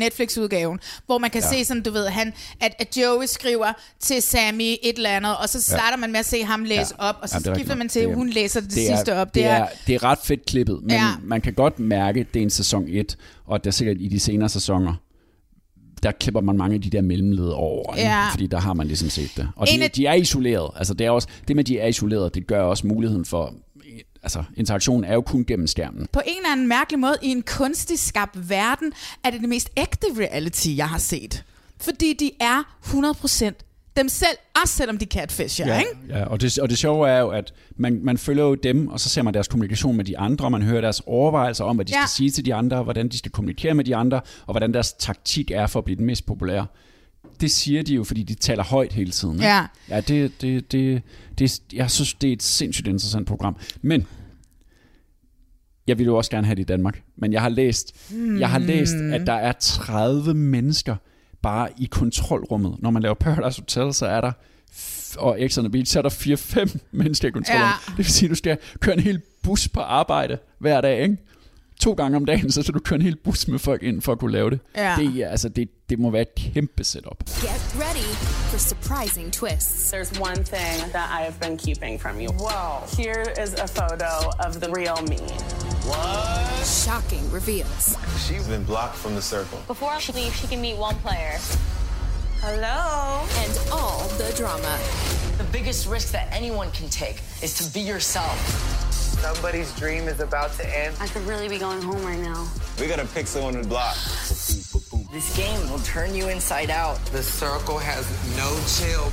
[0.45, 1.49] Netflix-udgaven, hvor man kan ja.
[1.59, 5.49] se sådan, du ved, han, at, at Joey skriver til Sammy et eller andet, og
[5.49, 7.09] så starter man med at se ham læse Ja.
[7.09, 8.71] op, og så Jamen, det er skifter man til, Det at er- hun læser det,
[8.75, 9.35] det er, sidste op.
[9.35, 10.97] Det er, det er ret fedt klippet, men Ja.
[10.97, 11.11] ja.
[11.23, 14.09] man kan godt mærke, at det er en sæson 1, og det er sikkert i
[14.09, 14.95] de senere sæsoner,
[16.03, 18.09] der klipper man mange af de der mellemled over, ikke?
[18.09, 18.29] Ja.
[18.31, 19.49] fordi der har man ligesom set det.
[19.57, 20.71] Og En de, de er isoleret.
[20.77, 23.55] Altså det, er også, det med, at de er isoleret, det gør også muligheden for...
[24.25, 26.07] Altså, interaktionen er jo kun gennem skærmen.
[26.13, 28.93] på en eller anden mærkelig måde, i en kunstig skabt verden,
[29.25, 31.45] er det det mest ægte reality, jeg har set.
[31.81, 33.53] Fordi de er 100%
[33.97, 35.79] dem selv, også selvom de catfisher, ja.
[35.79, 35.91] ikke?
[36.09, 39.01] ja og, det, og det sjove er jo, at man, man følger jo dem, og
[39.01, 41.85] så ser man deres kommunikation med de andre, og man hører deres overvejelser om, hvad
[41.85, 41.99] de Ja.
[42.01, 42.07] ja.
[42.07, 44.93] skal sige til de andre, hvordan de skal kommunikere med de andre, og hvordan deres
[44.93, 46.67] taktik er for at blive den mest populære.
[47.41, 49.35] Det siger de jo, fordi de taler højt hele tiden.
[49.35, 49.47] ikke?
[49.47, 49.67] Ja.
[49.89, 51.03] Ja, det, det, det,
[51.39, 53.57] det, jeg synes, det er et sindssygt interessant program.
[53.83, 54.07] Men
[55.87, 57.03] jeg ville jo også gerne have det i Danmark.
[57.17, 58.41] Men jeg har læst, hmm.
[58.41, 60.97] jeg har læst at der er 30 mennesker
[61.43, 62.77] bare i kontrolrummet.
[62.79, 64.33] Når man laver Paradise Hotel, så er der
[65.19, 67.69] og X on the Beach, så er der 4-5 mennesker i kontrolrummet.
[67.89, 67.91] Ja.
[67.91, 71.17] Det vil sige, at du skal køre en hel bus på arbejde hver dag, ikke?
[71.81, 74.13] To gange om dagen, så skal du køre en hel bus med folk ind for
[74.13, 74.61] at kunne lave det.
[74.77, 74.97] Ja.
[74.99, 77.25] Det, er, altså, det, det må være et kæmpe setup.
[77.27, 78.09] Get ready
[78.51, 79.93] for surprising twists.
[79.93, 82.29] There's one thing that I have been keeping from you.
[82.33, 82.87] Whoa.
[83.03, 84.13] Here is a photo
[84.47, 85.21] of the real me.
[85.91, 86.65] What?
[86.85, 87.97] Shocking reveals.
[88.27, 89.59] She's been blocked from the circle.
[89.67, 91.39] Before she leaves, she can meet one player.
[92.41, 93.25] Hello.
[93.43, 94.79] And all the drama.
[95.39, 98.37] The biggest risk that anyone can take is to be yourself.
[99.33, 100.93] Somebody's dream is about to end.
[101.01, 102.41] I could really be going home right now.
[102.81, 103.97] We gotta pick someone to block.
[105.17, 106.97] This game will turn you inside out.
[107.17, 108.05] The circle has
[108.43, 109.07] no chill.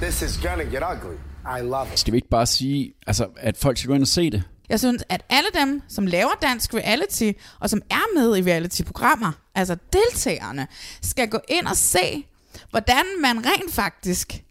[0.00, 1.18] This is gonna get ugly.
[1.58, 1.98] I love it.
[1.98, 4.42] Skal vi ikke bare sige, altså, at folk skal gå ind og se det?
[4.68, 9.32] Jeg synes, at alle dem, som laver dansk reality, og som er med i reality-programmer,
[9.54, 10.66] altså deltagerne,
[11.02, 12.26] skal gå ind og se,
[12.70, 14.44] hvordan man rent faktisk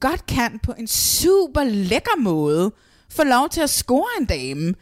[0.00, 2.72] godt kan på en super lækker måde
[3.16, 4.74] få lov til at score en dame,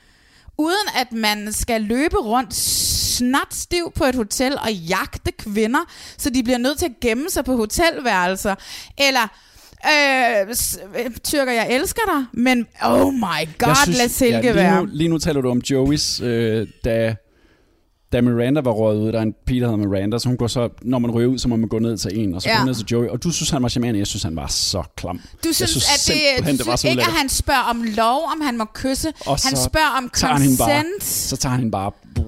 [0.59, 2.55] uden at man skal løbe rundt
[3.55, 5.81] stiv på et hotel og jagte kvinder,
[6.19, 8.55] så de bliver nødt til at gemme sig på hotelværelser,
[8.99, 9.29] eller
[9.87, 10.49] Øh,
[11.05, 14.81] øh, tyrker, jeg elsker dig, men oh my god, synes, lad Silke ja, lige, være.
[14.81, 17.15] nu, lige nu taler du om Joey's, øh, da,
[18.13, 19.13] da Miranda var røget ud.
[19.13, 21.39] Der er en pige, der hedder Miranda, så hun går så, når man ryger ud,
[21.39, 22.55] så må man gå ned til en, og så Ja.
[22.55, 22.61] ja.
[22.61, 23.09] går ned til Joey.
[23.09, 25.17] Og du synes, han var charmerende, jeg synes, han var så klam.
[25.17, 27.61] Du jeg synes, synes at det, du det var synes så ikke, at han spørger
[27.71, 29.13] om lov, om han må kysse.
[29.27, 31.05] Og han spørger om tager han hende bare, consent.
[31.05, 31.91] så tager han hende bare...
[32.17, 32.25] Men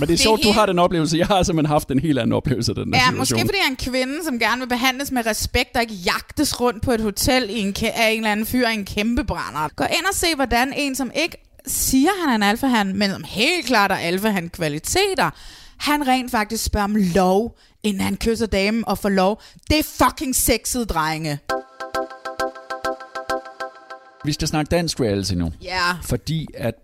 [0.00, 1.18] det er er sjovt, du har den oplevelse.
[1.18, 3.18] Jeg har simpelthen haft en helt anden oplevelse af den Ja, situation.
[3.18, 6.60] måske fordi jeg er en kvinde, som gerne vil behandles med respekt, og ikke jagtes
[6.60, 9.68] rundt på et hotel i en af en eller anden fyr i en kæmpe brænder.
[9.76, 13.24] Gå ind og se, hvordan en, som ikke siger, han er en alfahan, men som
[13.24, 15.30] helt klart er alfahan kvaliteter,
[15.76, 19.42] han rent faktisk spørger om lov, inden han kysser damen og får lov.
[19.70, 21.38] Det er fucking sexet, drenge.
[24.24, 25.52] Vi skal snakke dansk reality nu.
[25.62, 26.74] Ja, Fordi at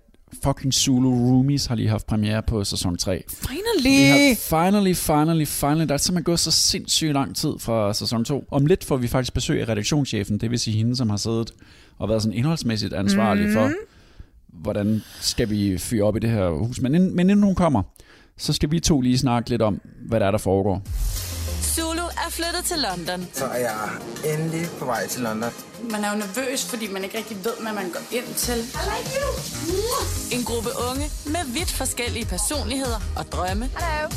[0.44, 3.24] fucking Zulu Roomies har lige haft premiere på sæson 3.
[3.28, 4.08] Vi finally.
[4.08, 5.86] har finally, finally, finally.
[5.88, 8.44] Der er simpelthen gået så sindssygt lang tid fra sæson 2.
[8.50, 11.50] Om lidt får vi faktisk besøg af redaktionschefen, det vil sige hende, som har siddet
[11.98, 13.52] og været sådan indholdsmæssigt ansvarlig mm.
[13.52, 13.70] for,
[14.62, 16.80] hvordan skal vi fyre op i det her hus.
[16.80, 17.82] Men inden, men inden hun kommer,
[18.38, 20.82] så skal vi to lige snakke lidt om, hvad der er, der foregår.
[21.74, 23.28] Zulu er flyttet til London.
[23.32, 23.88] Så er jeg
[24.32, 25.50] endelig på vej til London.
[25.92, 28.58] Man er jo nervøs, fordi man ikke rigtig ved, hvad man går ind til.
[28.58, 29.28] I like you.
[30.38, 33.64] En gruppe unge med vidt forskellige personligheder og drømme.
[33.64, 34.08] Hello.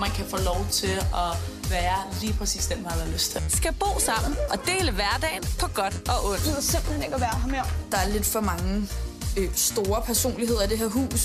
[0.00, 1.32] Man kan få lov til at
[1.70, 3.40] være lige præcis den, man har lyst til.
[3.48, 6.44] Skal bo sammen og dele hverdagen på godt og ondt.
[6.44, 7.66] Det er simpelthen ikke at være her mere.
[7.92, 8.88] Der er lidt for mange
[9.36, 11.20] øh, store personligheder i det her hus.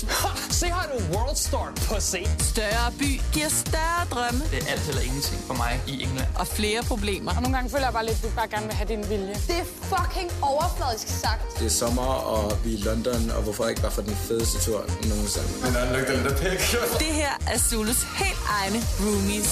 [0.50, 2.16] Say hi to World Star, pussy.
[2.52, 6.26] Større by giver større drømme Det er alt eller ingenting for mig i England.
[6.36, 7.30] og flere problemer.
[7.36, 9.34] Og nogle gange føler jeg bare lidt, at du bare gerne vil have din vilje.
[9.48, 11.58] Det er fucking overfladisk sagt.
[11.58, 12.02] Det er sommer,
[12.34, 15.48] og vi er i London, og hvorfor ikke bare få den fedeste tur nogensinde.
[15.66, 16.82] And I looked at the picture.
[16.98, 19.50] Det her er Zulus helt egne roomies.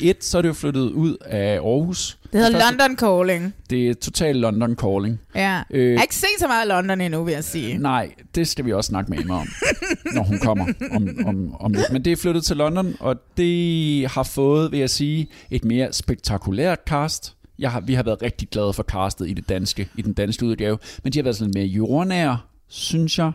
[0.00, 2.18] Et, så er det jo flyttet ud af Aarhus.
[2.32, 3.54] Det hedder første- London Calling.
[3.70, 5.20] Det er total London calling.
[5.34, 5.60] Ja.
[5.70, 7.78] Øh, Jeg har ikke set så meget London endnu, vil jeg sige.
[7.78, 9.48] Nej, det skal vi også snakke med Emma om,
[10.14, 11.92] når hun kommer om, om, om lidt.
[11.92, 15.92] Men det er flyttet til London, og det har fået, vil jeg sige, et mere
[15.92, 17.34] spektakulært cast.
[17.58, 20.46] Jeg har, vi har været rigtig glade for castet i det danske, i den danske
[20.46, 23.32] udgave, men de har været sådan lidt mere jordnære, synes jeg.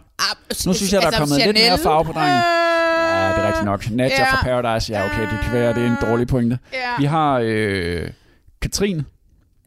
[0.66, 2.42] Nu synes jeg, der er altså, kommet lidt mere Chanel, farve på drengen.
[3.26, 3.92] Ja, det er rigtigt nok.
[3.92, 4.32] Nadja Ja.
[4.34, 6.60] fra Paradise, ja okay, det kan være, det er en dårlig pointe.
[6.74, 6.80] Ja.
[7.00, 8.10] Vi har øh,
[8.62, 9.06] Katrine,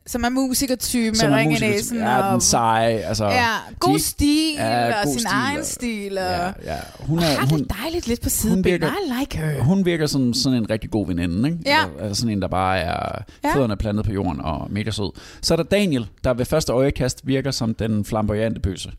[0.06, 1.98] Som er musikertype med er ring i næsen.
[1.98, 2.92] Ja, den seje.
[2.98, 3.46] Altså, ja,
[3.78, 6.18] god stil Ja, og god sin stil, egen stil.
[6.18, 6.76] Og, Ja, ja.
[7.00, 8.28] Hun og er, har hun, det dejligt lidt på
[8.62, 9.62] virker, I like her.
[9.62, 11.60] hun virker som sådan en rigtig god veninde, ikke?
[11.66, 11.84] Ja.
[11.86, 13.54] Eller, altså sådan en, der bare er Ja.
[13.54, 15.10] fødderne plantet på jorden og mega sød.
[15.42, 18.90] Så er der Daniel, der ved første øjekast virker som den flamboyante bøsse,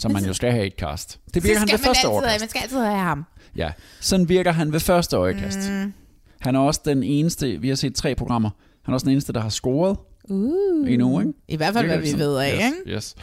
[0.00, 1.18] som man jo skal have i et cast.
[1.34, 2.40] Det virker han ved første øjekast.
[2.40, 3.24] man skal altid have ham.
[3.56, 5.58] Ja, sådan virker han ved første øjekast.
[5.70, 5.92] Mm.
[6.40, 8.50] Han er også den eneste, vi har set tre programmer,
[8.84, 9.96] han er også den eneste, der har scoret
[10.30, 10.90] Uh.
[10.92, 11.32] endnu, ikke?
[11.48, 12.96] I hvert fald, hvad vi det ved af, yes, ikke?
[12.96, 13.14] Yes.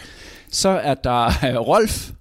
[0.52, 2.12] Så er der øh, Rolf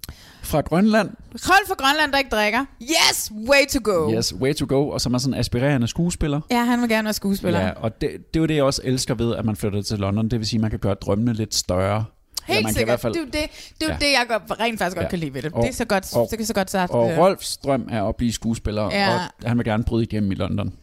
[0.41, 1.09] fra Grønland.
[1.45, 2.65] Hold for Grønland, der ikke drikker.
[2.81, 4.13] Yes, way to go.
[4.13, 6.41] Yes, way to go, og som er sådan en aspirerende skuespiller.
[6.51, 7.59] Ja, han vil gerne være skuespiller.
[7.59, 9.99] Ja, og det, det er jo det, jeg også elsker ved, at man flytter til
[9.99, 10.29] London.
[10.29, 12.05] Det vil sige, at man kan gøre drømmene lidt større.
[12.47, 12.87] Helt man kan i sikkert.
[12.89, 13.97] hvert fald- Det er jo det, det, er Ja.
[13.99, 15.09] det jeg godt, rent faktisk godt Ja.
[15.09, 15.53] kan lide ved det.
[15.53, 16.91] Og- det er så godt, og- det er så godt sagt.
[16.91, 19.13] Og øh, Rolfs drøm er at blive skuespiller, Ja.
[19.15, 20.73] og han vil gerne bryde igennem i London.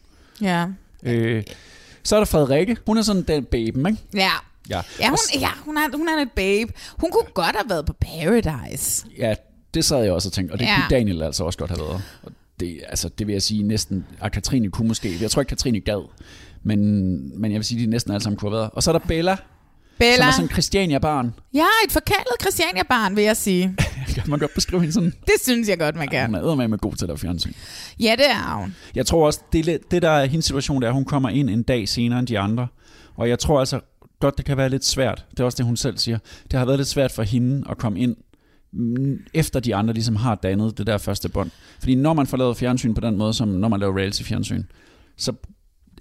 [0.41, 0.67] Ja.
[1.03, 1.43] Øh,
[2.03, 2.77] så er der Frederikke.
[2.87, 3.99] Hun er sådan den baben, ikke?
[4.15, 4.31] Ja.
[4.71, 4.81] Ja.
[5.01, 6.73] Ja, Og hun, ja hun, er, hun er et babe.
[7.01, 9.07] Hun kunne godt have været på Paradise.
[9.19, 9.35] ja,
[9.75, 10.75] det sad jeg også og tænkte, og det Ja.
[10.77, 12.03] kunne Daniel altså også godt have været.
[12.23, 15.49] Og det, altså, det vil jeg sige næsten, at Katrine kunne måske, jeg tror ikke,
[15.49, 16.09] Katrine gad,
[16.63, 18.71] men, men jeg vil sige, de næsten alle sammen kunne have været.
[18.73, 19.37] Og så er der Bella,
[19.99, 20.17] Bella.
[20.17, 21.35] som er sådan en Christiania-barn.
[21.55, 23.77] Ja, et forkælet Christiania-barn, vil jeg sige.
[24.15, 25.15] Kan man godt beskrive hende sådan?
[25.21, 26.35] Det synes jeg godt, man kan.
[26.35, 27.53] Hun er med god til at fjernsyn.
[28.01, 28.75] Ja, det er hun.
[28.95, 31.51] Jeg tror også, det, det der er hendes situation, det er, at hun kommer ind
[31.51, 32.67] en dag senere end de andre.
[33.17, 33.81] Og jeg tror altså
[34.21, 35.25] godt, det kan være lidt svært.
[35.31, 36.19] Det er også det, hun selv siger.
[36.51, 38.17] Det har været lidt svært for hende at komme ind,
[38.73, 41.51] mm, efter de andre ligesom har dannet det der første bånd.
[41.79, 44.63] Fordi når man får lavet fjernsyn på den måde, som når man laver reality-fjernsyn,
[45.17, 45.33] så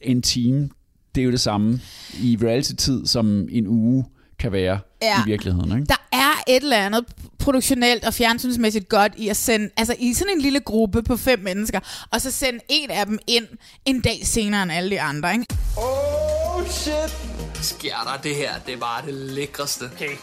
[0.01, 0.69] en time,
[1.15, 1.81] det er jo det samme
[2.13, 4.05] i reality-tid, som en uge
[4.39, 5.19] kan være Ja.
[5.21, 5.71] i virkeligheden.
[5.71, 5.85] Ikke?
[5.85, 7.05] Der er et eller andet
[7.39, 11.39] produktionelt og fjernsynsmæssigt godt i at sende, altså i sådan en lille gruppe på fem
[11.39, 11.79] mennesker,
[12.11, 13.45] og så sende en af dem ind
[13.85, 15.45] en dag senere end alle de andre, ikke?
[15.77, 17.17] Oh shit!
[17.61, 18.51] Sker der det her?
[18.65, 19.83] Det er bare det lækreste.
[19.95, 20.15] Okay,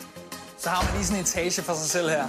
[0.63, 2.25] så har man lige sådan en etage for sig selv her.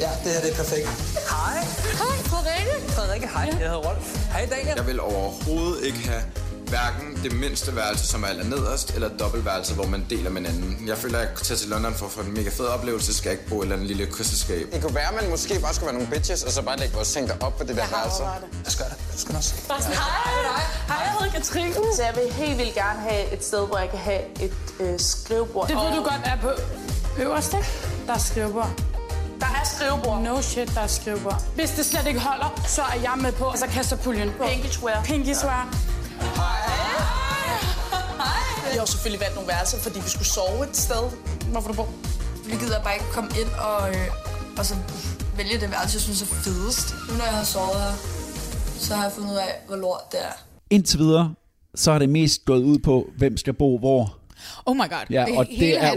[0.00, 0.88] Ja, det her det er perfekt.
[1.32, 1.54] Hej.
[2.02, 2.92] Hej, Frederikke.
[2.92, 3.42] Frederikke, hej.
[3.44, 4.32] Jeg hedder Rolf.
[4.32, 4.74] Hej Daniel.
[4.76, 6.22] Jeg vil overhovedet ikke have
[6.68, 10.88] hverken det mindste værelse, som er allernederst, eller dobbeltværelse, hvor man deler med hinanden.
[10.88, 13.30] Jeg føler, at jeg tager til London for at få en mega fed oplevelse, skal
[13.30, 14.72] jeg ikke bo i et eller andet lille krysselskab.
[14.72, 16.94] Det kunne være, at man måske bare skulle være nogle bitches, og så bare lægge
[16.94, 18.22] vores ting op på det der værelse.
[18.64, 18.96] Jeg skal det.
[19.12, 19.54] Du skal også.
[19.68, 20.06] Bare sådan, hej,
[20.88, 21.74] hej, jeg hedder Katrine.
[21.74, 25.00] Så jeg vil helt vildt gerne have et sted, hvor jeg kan have et øh,
[25.00, 25.68] skrivebord.
[25.68, 26.50] Det ved du godt er på
[27.22, 27.68] øverst, ikke?
[28.06, 28.70] Der er skrivebord.
[29.40, 30.22] Der er skrivebord.
[30.22, 31.42] No shit, der er skrivebord.
[31.54, 34.44] Hvis det slet ikke holder, så er jeg med på, og så kaster puljen på.
[34.46, 35.02] Pinky swear.
[35.04, 35.87] Pinky swear.
[38.68, 41.04] Jeg har jo selvfølgelig valgt nogle værelser, fordi vi skulle sove et sted.
[41.52, 41.88] Hvorfor du bor?
[42.50, 44.74] Vi gider bare ikke komme ind og, øh, og så
[45.36, 46.86] vælge det værelse, jeg synes er fedest.
[47.08, 47.94] Nu når jeg har sovet her,
[48.78, 50.34] så har jeg fundet ud af, hvor lort det er.
[50.70, 51.34] Indtil videre,
[51.74, 54.18] så har det mest gået ud på, hvem skal bo hvor.
[54.66, 55.04] Oh my god.
[55.10, 55.94] Ja, og hele det er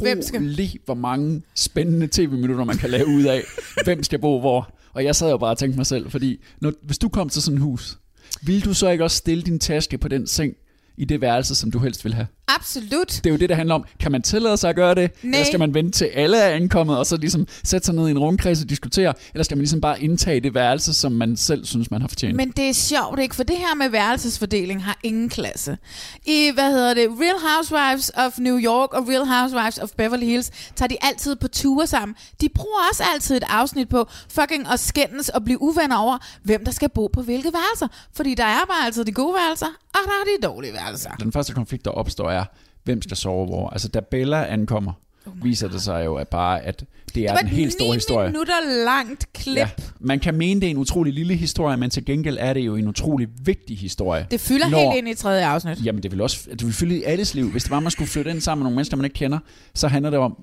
[0.00, 0.40] hvem skal...
[0.40, 3.42] utroligt, hvor mange spændende tv-minutter, man kan lave ud af,
[3.84, 4.70] hvem skal bo hvor.
[4.94, 7.42] Og jeg sad jo bare og tænkte mig selv, fordi når, hvis du kom til
[7.42, 7.98] sådan et hus,
[8.42, 10.52] ville du så ikke også stille din taske på den seng
[10.96, 12.26] i det værelse, som du helst vil have?
[12.48, 13.08] Absolut.
[13.08, 13.84] Det er jo det, det handler om.
[14.00, 15.10] Kan man tillade sig at gøre det?
[15.22, 15.38] Nej.
[15.38, 18.10] Eller skal man vente til alle er ankommet, og så ligesom sætte sig ned i
[18.10, 19.14] en rundkreds og diskutere?
[19.34, 22.36] Eller skal man ligesom bare indtage det værelse, som man selv synes, man har fortjent?
[22.36, 23.34] Men det er sjovt, ikke?
[23.34, 25.78] For det her med værelsesfordeling har ingen klasse.
[26.24, 30.50] I, hvad hedder det, Real Housewives of New York og Real Housewives of Beverly Hills,
[30.76, 32.16] tager de altid på ture sammen.
[32.40, 36.64] De bruger også altid et afsnit på fucking at skændes og blive uvenner over, hvem
[36.64, 37.88] der skal bo på hvilke værelser.
[38.14, 41.10] Fordi der er bare altid de gode værelser, og der er de dårlige værelser.
[41.10, 42.44] Den første konflikt, der opstår, er,
[42.84, 43.68] hvem skal sove hvor.
[43.70, 44.92] Altså, da Bella ankommer,
[45.26, 47.94] oh viser det sig jo at bare, at det er Det den helt store ni
[47.94, 48.26] historie.
[48.28, 49.56] minutter langt klip.
[49.56, 49.68] Ja,
[50.00, 52.76] man kan mene, det er en utrolig lille historie, men til gengæld er det jo
[52.76, 54.26] en utrolig vigtig historie.
[54.30, 55.84] Det fylder når, helt ind i tredje afsnit.
[55.84, 57.50] Jamen, det vil også det vil fylde i alles liv.
[57.50, 59.38] Hvis det var, man skulle flytte ind sammen med nogle mennesker, man ikke kender,
[59.74, 60.36] så handler det om,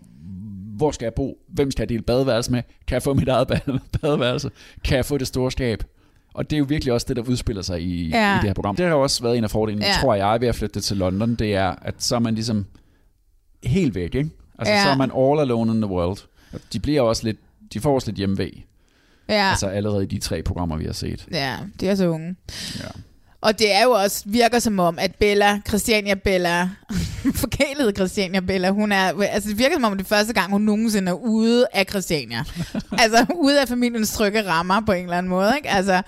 [0.78, 1.38] hvor skal jeg bo?
[1.54, 2.62] Hvem skal jeg dele badeværelse med?
[2.88, 4.50] Kan jeg få mit eget bade- badeværelse?
[4.84, 5.84] Kan jeg få det store skab?
[6.34, 8.34] Og det er jo virkelig også det, der udspiller sig i, Ja.
[8.36, 8.76] i det her program.
[8.76, 9.94] Det har jo også været en af fordelene, Ja.
[10.02, 12.66] tror jeg, ved at flytte til London, det er, at så er man ligesom
[13.64, 14.30] helt væk, ikke?
[14.60, 14.84] Altså, Ja.
[14.84, 16.18] så er man all alone in the world.
[16.74, 17.38] De bliver også lidt,
[17.74, 18.66] de får også lidt hjemmevæg.
[19.30, 19.50] Ja.
[19.50, 21.26] Altså allerede i de tre programmer, vi har set.
[21.32, 22.36] Ja, de er så unge.
[22.80, 22.88] Ja.
[23.44, 26.70] Og det er jo også, virker som om, at Bella, Christiania Bella,
[27.44, 30.62] forkælede Christiania Bella, hun er, altså det virker som om, det er første gang, hun
[30.62, 32.44] nogensinde er ude af Christiania.
[33.04, 35.70] altså ude af familiens trygge rammer på en eller anden måde, ikke?
[35.70, 36.02] Altså,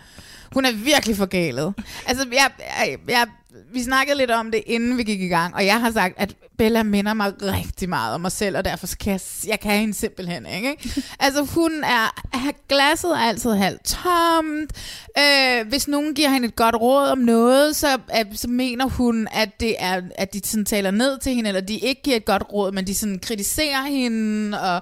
[0.53, 1.73] hun er virkelig forkælet.
[2.07, 3.27] Altså, jeg, jeg, jeg,
[3.73, 6.35] vi snakkede lidt om det, inden vi gik i gang, og jeg har sagt, at
[6.57, 9.93] Bella minder mig rigtig meget om mig selv, og derfor kan jeg, jeg kan hende
[9.93, 10.69] simpelthen ikke.
[10.69, 11.03] ikke?
[11.19, 14.71] Altså, hun er, glasset er altid halvt tomt.
[15.17, 17.87] Øh, hvis nogen giver hende et godt råd om noget, så,
[18.19, 21.61] øh, så mener hun, at, det er, at de sådan taler ned til hende, eller
[21.61, 24.81] de ikke giver et godt råd, men de sådan kritiserer hende, og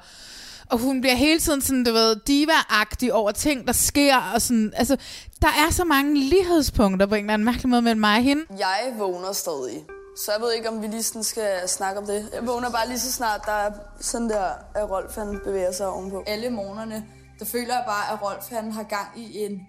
[0.69, 4.73] og hun bliver hele tiden sådan, du ved, diva-agtig over ting, der sker, og sådan,
[4.75, 4.97] altså,
[5.41, 8.43] der er så mange lighedspunkter på en eller anden mærkelig måde mellem mig og hende.
[8.59, 9.83] Jeg vågner stadig.
[10.15, 12.29] Så jeg ved ikke, om vi lige sådan skal snakke om det.
[12.33, 15.87] Jeg vågner bare lige så snart, der er sådan der, at Rolf han bevæger sig
[15.87, 16.23] ovenpå.
[16.27, 17.05] Alle morgenerne,
[17.39, 19.61] der føler jeg bare, at Rolf han har gang i en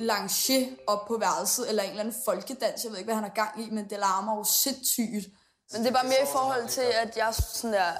[0.00, 2.84] lanché op på værelset, eller en eller anden folkedans.
[2.84, 5.26] Jeg ved ikke, hvad han har gang i, men det larmer jo sindssygt.
[5.72, 7.92] Men det er bare mere i forhold til, at jeg sådan der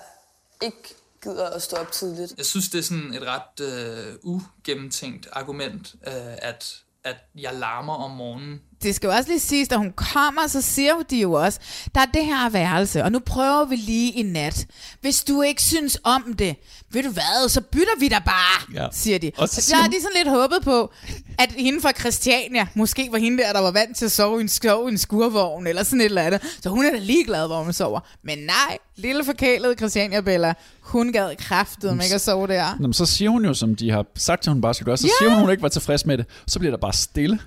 [0.62, 2.35] ikke gider at stå op tidligt.
[2.37, 7.94] Jeg synes, det er sådan et ret øh, ugennemtænkt argument, øh, at, at jeg larmer
[7.94, 8.61] om morgenen.
[8.83, 11.59] Det skal jo også lige siges, da hun kommer, så siger de jo også,
[11.95, 14.66] der er det her værelse, og nu prøver vi lige i nat.
[15.01, 16.57] Hvis du ikke synes om det,
[16.90, 18.88] ved du hvad, så bytter vi dig bare, ja.
[18.92, 19.31] siger de.
[19.38, 20.92] Og så siger jeg har de sådan lidt håbet på,
[21.38, 24.42] at hende fra Christiania, måske var hende der, der var vant til at sove i
[24.42, 26.59] en, sove i en skurvogn, eller sådan et eller andet.
[26.62, 28.01] Så hun er da ligeglad, hvor hun sover.
[28.25, 32.77] Men nej, lille forkælede Christiania Bella, hun gad kraftet med ikke at sove der.
[32.81, 34.97] Jamen, så siger hun jo, som de har sagt, at hun bare skal gøre.
[34.97, 35.12] Så ja.
[35.18, 36.27] siger hun, hun ikke var tilfreds med det.
[36.47, 37.38] Så bliver der bare stille.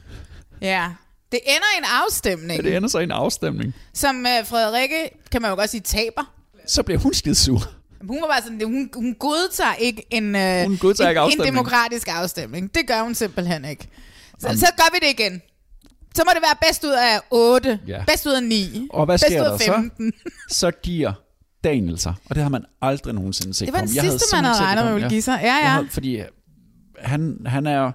[0.62, 0.90] Ja,
[1.32, 2.64] det ender i en afstemning.
[2.64, 3.76] Ja, det ender så i en afstemning.
[3.94, 6.34] Som uh, Frederikke, kan man jo godt sige, taber.
[6.68, 7.62] Så bliver hun skide sur.
[8.08, 11.54] Hun var bare sådan, hun, hun godtager ikke en, uh, hun godtager en, ikke en
[11.54, 12.76] demokratisk afstemning.
[12.76, 13.88] Det gør hun simpelthen ikke.
[14.40, 15.42] Så, så gør vi det igen.
[16.16, 17.80] Så må det være bedst ud af 8.
[17.88, 18.04] Ja.
[18.08, 18.88] Bedst ud af 9.
[18.90, 20.14] Og hvad sker der 15.
[20.14, 20.30] så?
[20.60, 21.14] Så giver
[21.64, 22.14] Daniel sig.
[22.30, 24.94] Og det har man aldrig nogensinde set Det var den sidste, man havde regnet med,
[24.94, 25.40] ville give sig.
[25.42, 25.68] Ja, ja.
[25.68, 26.26] Havde, fordi øh,
[27.00, 27.92] han, han er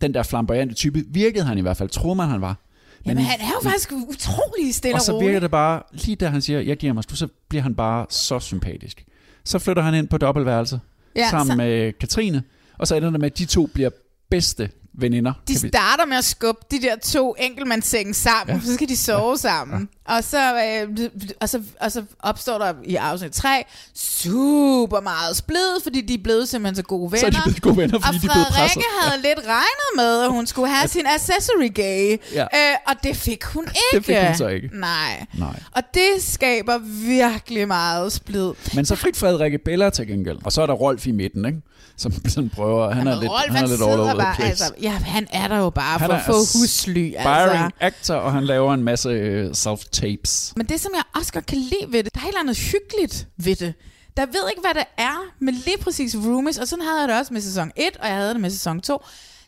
[0.00, 2.56] den der flamboyante type, virkede han i hvert fald, troede man han var.
[3.04, 6.28] Men Jamen, han er jo faktisk utrolig stille og så virker det bare, lige da
[6.28, 9.04] han siger, jeg giver mig, så bliver han bare så sympatisk.
[9.44, 10.80] Så flytter han ind på dobbeltværelse
[11.16, 11.56] ja, sammen så...
[11.56, 12.42] med Katrine,
[12.78, 13.90] og så ender det med, at de to bliver
[14.30, 15.32] bedste veninder.
[15.48, 18.62] De starter med at skubbe de der to enkeltmandssenge sammen, ja.
[18.66, 19.36] så skal de sove ja.
[19.36, 19.88] sammen.
[20.08, 20.16] Ja.
[20.16, 21.08] Og, så, øh,
[21.40, 26.18] og, så, og så opstår der i afsnit 3 super meget splid, fordi de er
[26.22, 27.20] blevet simpelthen så gode venner.
[27.20, 28.76] Så er de blevet gode venner, fordi og de er blevet presset.
[28.76, 29.28] Og havde ja.
[29.28, 30.86] lidt regnet med, at hun skulle have ja.
[30.86, 32.16] sin accessory gay.
[32.34, 32.42] Ja.
[32.42, 33.96] Øh, og det fik hun ikke.
[33.96, 34.70] Det fik hun så ikke.
[34.72, 35.26] Nej.
[35.34, 35.60] Nej.
[35.72, 38.52] Og det skaber virkelig meget splid.
[38.74, 40.38] Men så fik Frederikke Bella til gengæld.
[40.44, 41.60] Og så er der Rolf i midten, ikke?
[41.96, 42.94] Som sådan prøver.
[42.94, 44.64] Han er lidt, Rolf, han er lidt all over the place.
[44.64, 47.12] Altså, ja, han er der jo bare han for at få husly.
[47.16, 47.70] Altså.
[47.80, 50.52] actor, og han laver en masse øh, self-tapes.
[50.56, 53.28] Men det, som jeg også godt kan lide ved det, der er eller andet hyggeligt
[53.36, 53.74] ved det.
[54.16, 57.18] Der ved ikke, hvad det er, men lige præcis Roomies, og sådan havde jeg det
[57.18, 59.04] også med sæson 1, og jeg havde det med sæson 2.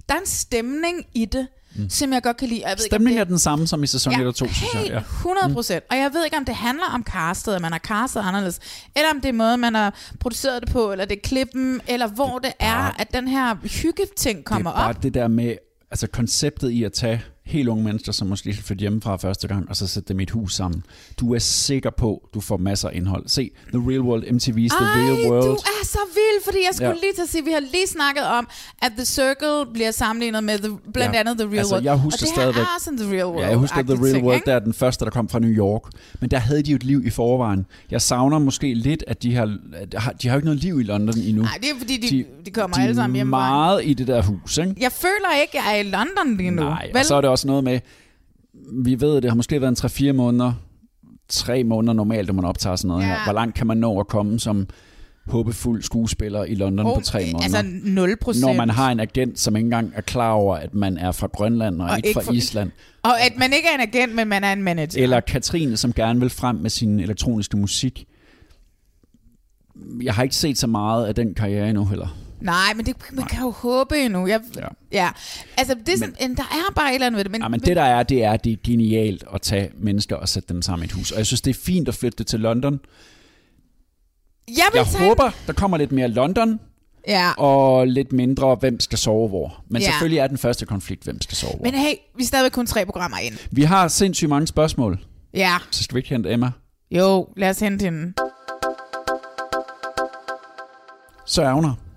[0.08, 1.90] Der er en stemning i det, mm.
[1.90, 2.62] som jeg godt kan lide.
[2.66, 4.74] Jeg ved Stemningen ikke, er den samme som i sæson ja, 1 og 2, synes
[4.74, 4.86] jeg.
[4.88, 4.98] Ja.
[4.98, 5.84] 100 procent.
[5.84, 5.94] Mm.
[5.94, 8.60] Og jeg ved ikke, om det handler om castet, at man har castet anderledes,
[8.96, 12.06] eller om det er måde, man har produceret det på, eller det er klippen, eller
[12.06, 14.76] hvor det, det er, bare, at den her hyggeting kommer op.
[14.76, 15.02] Det er bare op.
[15.02, 15.56] det der med,
[15.90, 19.76] altså konceptet i at tage helt unge mennesker, som måske flytter hjemmefra første gang, og
[19.76, 20.82] så sætte dem i et hus sammen.
[21.20, 23.24] Du er sikker på, du får masser af indhold.
[23.26, 25.44] Se The Real World, MTV's The Ej, Real World.
[25.44, 26.94] du er så vild, fordi jeg skulle ja.
[26.94, 28.48] lige til at sige, vi har lige snakket om,
[28.82, 31.20] at The Circle bliver sammenlignet med the, blandt ja.
[31.20, 31.84] andet The Real altså, World.
[31.84, 33.40] Jeg husker og det stadigvæk, er sådan The Real World.
[33.40, 35.82] Ja, jeg husker The Real World, der er den første, der kom fra New York.
[36.20, 37.66] Men der havde de jo et liv i forvejen.
[37.90, 39.46] Jeg savner måske lidt, at de har,
[40.22, 41.42] de har jo ikke noget liv i London endnu.
[41.42, 43.26] Nej, det er fordi, de, de, de kommer de alle sammen hjem.
[43.26, 44.74] De er meget i det der hus, ikke?
[44.80, 46.62] Jeg føler ikke, at jeg er i London lige nu.
[46.62, 46.96] Nej, Vel?
[46.96, 47.80] og så er det også noget med,
[48.72, 50.52] vi ved, det har måske været en 3-4 måneder,
[51.28, 53.08] tre måneder normalt, når man optager sådan noget ja.
[53.08, 53.24] her.
[53.24, 54.68] Hvor langt kan man nå at komme som
[55.26, 57.58] håbefuld skuespiller i London oh, på tre måneder?
[57.58, 60.98] Altså 0 Når man har en agent, som ikke engang er klar over, at man
[60.98, 62.70] er fra Grønland og, og ikke fra for, Island.
[63.02, 65.02] Og at man ikke er en agent, men man er en manager.
[65.02, 68.04] Eller Katrine, som gerne vil frem med sin elektroniske musik.
[70.02, 72.16] Jeg har ikke set så meget af den karriere endnu heller.
[72.40, 74.26] Nej, men det, man kan jo håbe endnu.
[74.26, 74.66] Jeg, ja.
[74.92, 75.10] ja.
[75.56, 77.32] Altså, det er sådan, men, der er bare et eller andet ved det.
[77.32, 80.28] Men, ja, men det der er, det er, det er genialt at tage mennesker og
[80.28, 81.10] sætte dem sammen i et hus.
[81.10, 82.80] Og jeg synes, det er fint at flytte det til London.
[84.48, 85.08] Jeg, vil jeg tage...
[85.08, 86.60] håber, der kommer lidt mere London,
[87.08, 87.32] Ja.
[87.32, 89.64] Og lidt mindre, hvem skal sove hvor.
[89.68, 89.88] Men ja.
[89.88, 91.64] selvfølgelig er den første konflikt, hvem skal sove hvor.
[91.64, 93.34] Men hey, vi er stadigvæk kun tre programmer ind.
[93.50, 95.00] Vi har sindssygt mange spørgsmål.
[95.34, 95.56] Ja.
[95.70, 96.50] Så skal vi ikke hente Emma?
[96.90, 98.12] Jo, lad os hente hende.
[101.26, 101.87] Så er hun her.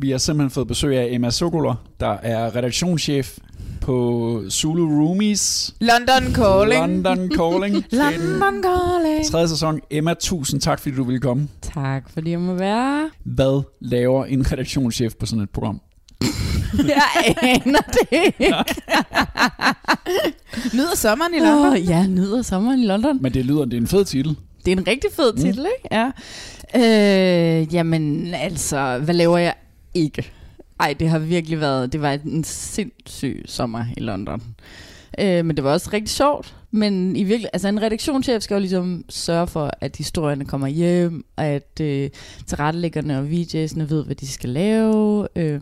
[0.00, 3.38] Vi har simpelthen fået besøg af Emma Sokoler, der er redaktionschef
[3.80, 5.74] på Zulu Roomies.
[5.80, 7.02] London Calling.
[7.02, 7.84] London Calling.
[8.02, 9.26] London Calling.
[9.30, 9.80] tredje sæson.
[9.90, 11.48] Emma, tusind tak, fordi du ville komme.
[11.74, 13.10] Tak, fordi jeg må være.
[13.24, 15.80] Hvad laver en redaktionschef på sådan et program?
[16.88, 18.54] Jeg aner det ikke.
[20.76, 21.72] Nyder sommeren i London?
[21.72, 23.18] Oh, ja, nyder sommeren i London.
[23.22, 24.36] Men det lyder, det er en fed titel.
[24.64, 25.38] Det er en rigtig fed Mm.
[25.40, 25.88] titel, ikke?
[25.92, 26.10] Ja.
[27.60, 29.54] Øh, jamen, altså, hvad laver jeg
[29.98, 30.32] ikke?
[30.80, 34.42] Ej, det har virkelig været, det var en sindssyg sommer i London.
[35.18, 36.54] Øh, men det var også rigtig sjovt.
[36.70, 41.24] Men i virkelig, altså en redaktionschef skal jo ligesom sørge for, at historierne kommer hjem,
[41.36, 42.10] at øh,
[42.46, 45.60] tilrettelæggerne og VJ'sene ved, hvad de skal lave, øh,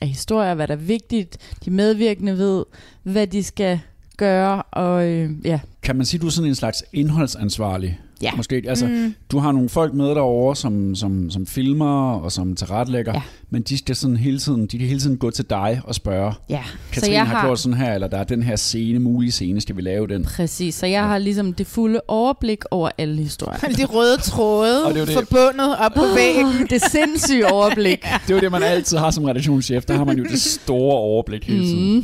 [0.00, 2.64] at historier, hvad der er vigtigt, de medvirkende ved,
[3.02, 3.80] hvad de skal
[4.16, 8.00] gøre, og øh, ja, Kan man sige, at du er sådan en slags indholdsansvarlig?
[8.22, 8.30] Ja.
[8.36, 8.62] Måske.
[8.68, 9.14] Altså, Mm.
[9.30, 13.22] Du har nogle folk med derovre, som, som, som filmer og som tilrettelægger, Ja.
[13.50, 16.32] men de skal sådan hele tiden, de kan hele tiden gå til dig og spørge,
[16.50, 18.98] Ja, så Katrine jeg har, har- gjort sådan her, eller der er den her scene,
[18.98, 20.24] mulige scene, skal vi lave den?
[20.24, 23.58] Præcis, så jeg har ligesom det fulde overblik over alle historier.
[23.76, 25.14] De røde tråde Og det er det.
[25.14, 26.66] forbundet op på væggen.
[26.70, 27.98] det sindssyge overblik.
[28.26, 29.84] Det er jo det, man altid har som redaktionschef.
[29.84, 31.94] Der har man jo det store overblik hele tiden.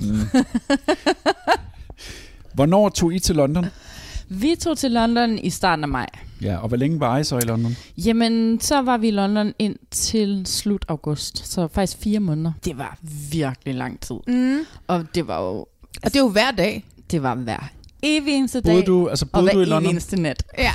[0.00, 0.08] Mm.
[0.08, 0.18] Mm.
[2.54, 3.66] Hvornår tog I til London?
[4.40, 6.06] Vi tog til London i starten af maj.
[6.42, 7.76] Ja, og hvor længe var I så i London?
[7.96, 12.52] Jamen, så var vi i London ind til slut august, så faktisk fire måneder.
[12.64, 12.98] Det var
[13.32, 14.16] virkelig lang tid.
[14.26, 14.58] Mm.
[14.86, 15.56] Og det var jo...
[16.02, 16.84] Og det er jo hver dag.
[17.10, 17.70] Det var hver
[18.04, 18.86] evig eneste Boede dag.
[18.86, 19.90] du- altså, og boede hver du i London?
[19.90, 20.42] eneste nat.
[20.58, 20.72] Ja.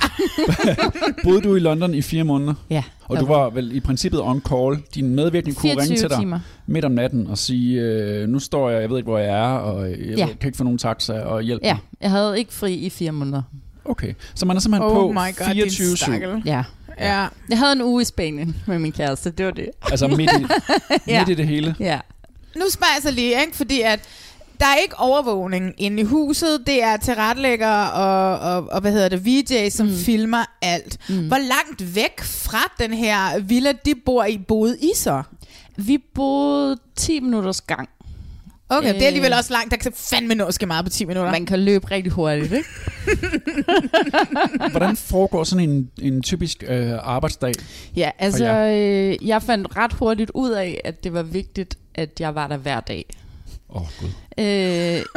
[1.23, 2.53] Boede du i London i fire måneder?
[2.69, 2.83] Ja.
[3.07, 4.77] Og du var vel i princippet on call.
[4.95, 6.39] Din medvirkning kunne 24 ringe til dig timer.
[6.67, 9.57] midt om natten og sige, øh, nu står jeg, jeg ved ikke, hvor jeg er,
[9.57, 10.25] og jeg Ja.
[10.25, 11.61] kan ikke få nogen taxa og hjælp.
[11.63, 13.41] Ja, mig." jeg havde ikke fri i fire måneder.
[13.85, 15.95] Okay, så man er simpelthen Oh på my God, din 24-7.
[15.95, 16.41] stakkel.
[16.45, 16.63] Ja.
[16.99, 17.27] Ja.
[17.49, 19.69] Jeg havde en uge i Spanien med min kæreste, det var det.
[19.91, 20.45] Altså midt i,
[21.07, 21.19] Ja.
[21.19, 21.75] midt i det hele.
[21.79, 21.99] Ja.
[22.55, 23.57] Nu spørger jeg så lige, ikke?
[23.57, 23.99] fordi at
[24.59, 26.63] der er ikke overvågning inde i huset.
[26.67, 29.95] Det er tilrettelægger og, og, og hvad hedder det, VJ, som mm.
[29.95, 30.97] filmer alt.
[31.09, 31.27] Mm.
[31.27, 35.23] Hvor langt væk fra den her villa, de bor i, boede I så?
[35.77, 37.89] Vi boede 10 minutters gang.
[38.71, 39.37] Okay, det er alligevel Øh.
[39.37, 39.71] også langt.
[39.71, 41.31] Der kan fandme nå skal meget på 10 minutter.
[41.31, 42.67] Man kan løbe rigtig hurtigt, ikke?
[44.71, 47.53] Hvordan foregår sådan en, en typisk øh, arbejdsdag?
[47.95, 52.35] Ja, altså, øh, jeg fandt ret hurtigt ud af, at det var vigtigt, at jeg
[52.35, 53.05] var der hver dag.
[53.69, 54.09] Åh, oh, gud.
[54.37, 54.45] Øh,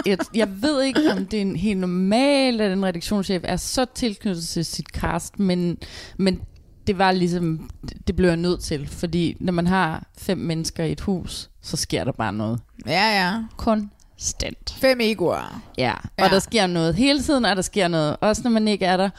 [0.06, 3.86] jeg, jeg ved ikke, om det er en helt normalt, at en redaktionschef er så
[3.94, 5.78] tilknyttet til sit cast, men,
[6.16, 6.40] men
[6.86, 7.70] det var ligesom,
[8.06, 11.76] det blev jeg nødt til, fordi når man har fem mennesker i et hus, så
[11.76, 12.60] sker der bare noget.
[12.86, 13.42] Ja, ja.
[13.56, 14.74] Konstant.
[14.80, 15.62] Fem egoer.
[15.78, 16.28] Ja, og ja.
[16.28, 19.10] der sker noget hele tiden, og der sker noget også, når man ikke er der.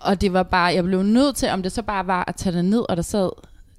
[0.00, 2.56] Og det var bare, jeg blev nødt til, om det så bare var at tage
[2.56, 3.30] det ned, og der sad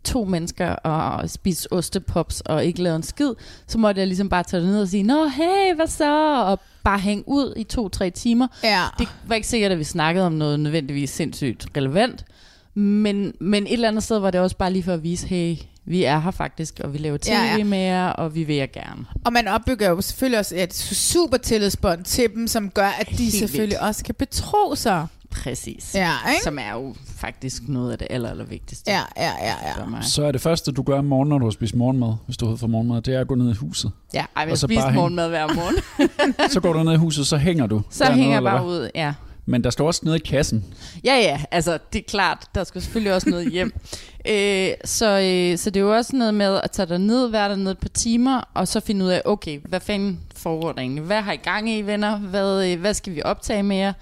[0.04, 3.30] to mennesker og spise ostepops og ikke lave en skid,
[3.68, 6.36] så måtte jeg ligesom bare tage det ned og sige, Nå, hey, hvad så?
[6.45, 8.47] Og bare hænge ud i to-tre timer.
[8.64, 8.84] Ja.
[8.99, 12.26] Det var ikke sikkert, at vi snakkede om noget nødvendigvis sindssygt relevant,
[12.74, 15.56] men, men et eller andet sted var det også bare lige for at vise, hey,
[15.86, 17.64] vi er her faktisk, og vi laver tv Ja, ja.
[17.64, 19.06] med jer, og vi vil jer gerne.
[19.26, 23.16] Og man opbygger jo selvfølgelig også et super tillidsbånd til dem, som gør, at de
[23.16, 23.88] Helt selvfølgelig vildt.
[23.88, 25.08] også kan betro sig.
[25.34, 25.95] Præcis.
[25.95, 26.43] Ja, ikke?
[26.43, 28.91] Som er jo faktisk noget af det aller, aller vigtigste.
[28.91, 29.84] Ja, ja, ja, ja.
[29.84, 30.03] For mig.
[30.03, 32.49] Så er det første, du gør om morgenen, når du har spist morgenmad, hvis du
[32.49, 33.91] har for morgenmad, det er at gå ned i huset.
[34.13, 35.75] Ja, ej, Og jeg så spiser morgenmad hver morgen.
[36.53, 37.81] Så går du ned i huset, så hænger du.
[37.89, 39.13] Så dernede, hænger jeg bare ud, ja.
[39.45, 40.65] Men der står også nede i kassen.
[41.03, 43.73] Ja, ja, altså det er klart, der skal selvfølgelig også noget hjem.
[44.29, 47.49] øh, så, øh, så det er jo også noget med at tage dig ned, være
[47.49, 50.79] der ned et par timer, og så finde ud af, okay, hvad fanden foregår der
[50.79, 51.03] egentlig?
[51.03, 52.17] Hvad har I gang i, venner?
[52.17, 53.93] Hvad, øh, hvad skal vi optage med jer?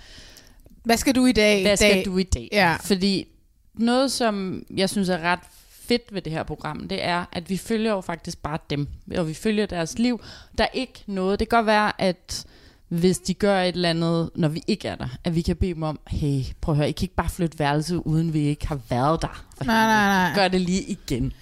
[0.83, 1.61] Hvad skal du i dag?
[1.61, 2.05] Hvad skal dag?
[2.05, 2.49] du i dag?
[2.51, 2.75] Ja.
[2.83, 3.27] Fordi
[3.73, 7.57] noget, som jeg synes er ret fedt ved det her program, det er, at vi
[7.57, 10.21] følger jo faktisk bare dem, og vi følger deres liv.
[10.57, 12.45] Der er ikke noget, det kan godt være, at
[12.87, 15.73] hvis de gør et eller andet, når vi ikke er der, at vi kan bede
[15.73, 18.67] dem om, hey, prøv at høre, I kan ikke bare flytte værelset, uden vi ikke
[18.67, 19.45] har været der.
[19.57, 20.35] For Nej, nej, nej.
[20.35, 21.33] Gør det lige igen.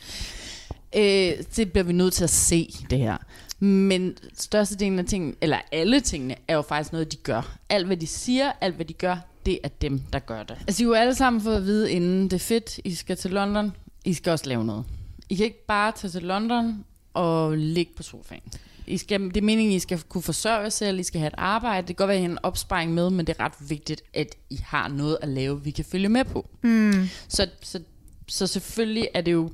[0.96, 3.18] Øh, det bliver vi nødt til at se, det her.
[3.60, 7.58] Men størstedelen af tingene, eller alle tingene, er jo faktisk noget, de gør.
[7.70, 10.58] Alt, hvad de siger, alt, hvad de gør, det er dem, der gør det.
[10.68, 13.18] Altså, I har jo alle sammen fået at vide inden, det er fedt, I skal
[13.18, 13.72] til London,
[14.06, 14.86] I skal også lave noget.
[15.30, 18.42] I kan ikke bare tage til London og ligge på sofaen.
[18.88, 21.34] I skal, det er meningen, I skal kunne forsørge jer selv, I skal have et
[21.38, 21.88] arbejde.
[21.88, 24.02] Det kan godt være, at I har en opsparing med, men det er ret vigtigt,
[24.14, 26.50] at I har noget at lave, vi kan følge med på.
[26.62, 27.10] Mm.
[27.28, 27.80] Så, så,
[28.28, 29.50] så selvfølgelig er det jo...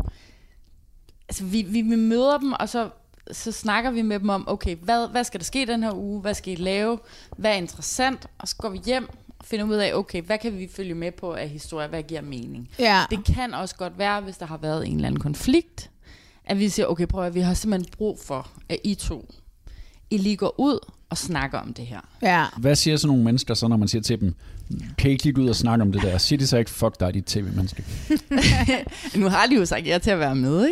[1.30, 2.90] Altså, vi, vi, vi møder dem, og så,
[3.32, 6.22] så snakker vi med dem om, okay, hvad, hvad skal der ske den her uge?
[6.22, 7.00] Hvad skal I lave?
[7.38, 8.28] Hvad er interessant?
[8.38, 9.10] Og så går vi hjem
[9.40, 11.88] og finder ud af, okay, hvad kan vi følge med på af historie?
[11.88, 12.70] Hvad giver mening?
[12.80, 13.04] Ja.
[13.10, 15.90] Det kan også godt være, hvis der har været en eller anden konflikt,
[16.46, 19.34] at vi siger, okay, prøv at vi har simpelthen brug for, at I to
[20.10, 22.02] I lige går ud og snakker om det her.
[22.22, 22.46] Ja.
[22.58, 24.36] Hvad siger sådan nogle mennesker så, når man siger til dem,
[24.98, 26.18] kan I ikke lige gå ud og snakke om det der?
[26.18, 27.84] Siger de så ikke, fuck dig, dit tv-menneske?
[29.16, 30.68] nu har de jo sagt ja til at være med,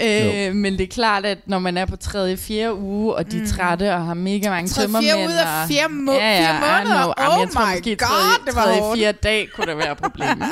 [0.00, 0.48] ikke?
[0.48, 3.36] Øh, men det er klart, at når man er på tredje, fjerde uge, og de
[3.36, 3.46] er Mm.
[3.46, 5.12] trætte og har mega mange Tredje, tømmermænd.
[5.12, 7.02] fjerde ud af og- fire må- ja, ja, fire I måneder?
[7.02, 7.12] know.
[7.24, 9.74] Jamen, jeg Oh tror my måske, God, tredje, det var tredje, fjerde dag kunne der
[9.74, 10.48] være problemet.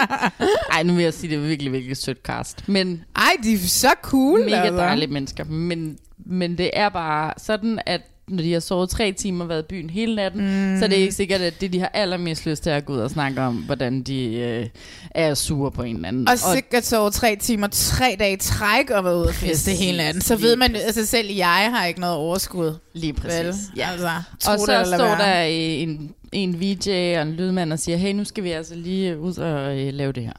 [0.72, 2.68] Ej, nu vil jeg sige, det er virkelig, virkelig sødt cast.
[2.68, 4.44] Men Ej, de er så cool.
[4.44, 4.76] mega altså.
[4.76, 5.44] dejlige mennesker.
[5.44, 9.62] Men, men det er bare sådan, at når de har sovet tre timer og været
[9.62, 10.78] i byen hele natten, mm.
[10.78, 12.98] så er det ikke sikkert, at det, de har allermest lyst til at gå ud
[12.98, 14.66] og snakke om, hvordan de øh,
[15.10, 16.28] er sure på en eller anden.
[16.28, 19.96] Og sikkert så over tre timer, tre dage træk og været ude og feste hele
[19.96, 20.22] natten.
[20.22, 22.74] Så ved man, altså selv jeg har ikke noget overskud.
[22.92, 23.38] Lige præcis.
[23.38, 23.54] Vel?
[23.76, 23.88] Ja.
[23.90, 24.10] Altså,
[24.50, 25.18] og så lad står være.
[25.18, 29.18] der en, en VJ og en lydmand og siger, hey, nu skal vi altså lige
[29.18, 30.32] ud og øh, lave det her.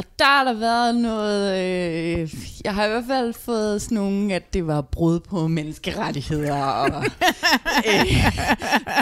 [0.00, 2.34] Og der har der været noget, øh,
[2.64, 7.04] jeg har i hvert fald fået sådan nogle, at det var brud på menneskerettigheder og
[7.88, 8.32] øh,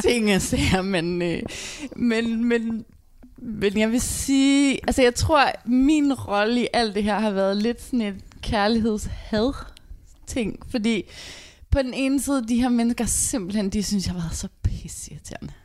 [0.03, 1.43] ting og sager, men, øh,
[1.97, 2.85] men, men,
[3.39, 7.57] men jeg vil sige, altså jeg tror, min rolle i alt det her har været
[7.57, 9.53] lidt sådan et kærlighedshad
[10.27, 11.03] ting, fordi
[11.71, 15.53] på den ene side, de her mennesker simpelthen, de synes, jeg har været så pisseirriterende.
[15.53, 15.58] på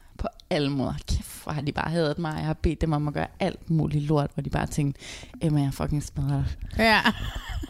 [0.53, 0.93] alle måder.
[1.09, 2.33] Kæft, hvor har de bare hadet mig.
[2.37, 5.01] Jeg har bedt dem om at gøre alt muligt lort, hvor de bare tænkte,
[5.41, 6.45] Emma, jeg fucking smadrer dig.
[6.77, 6.99] Ja.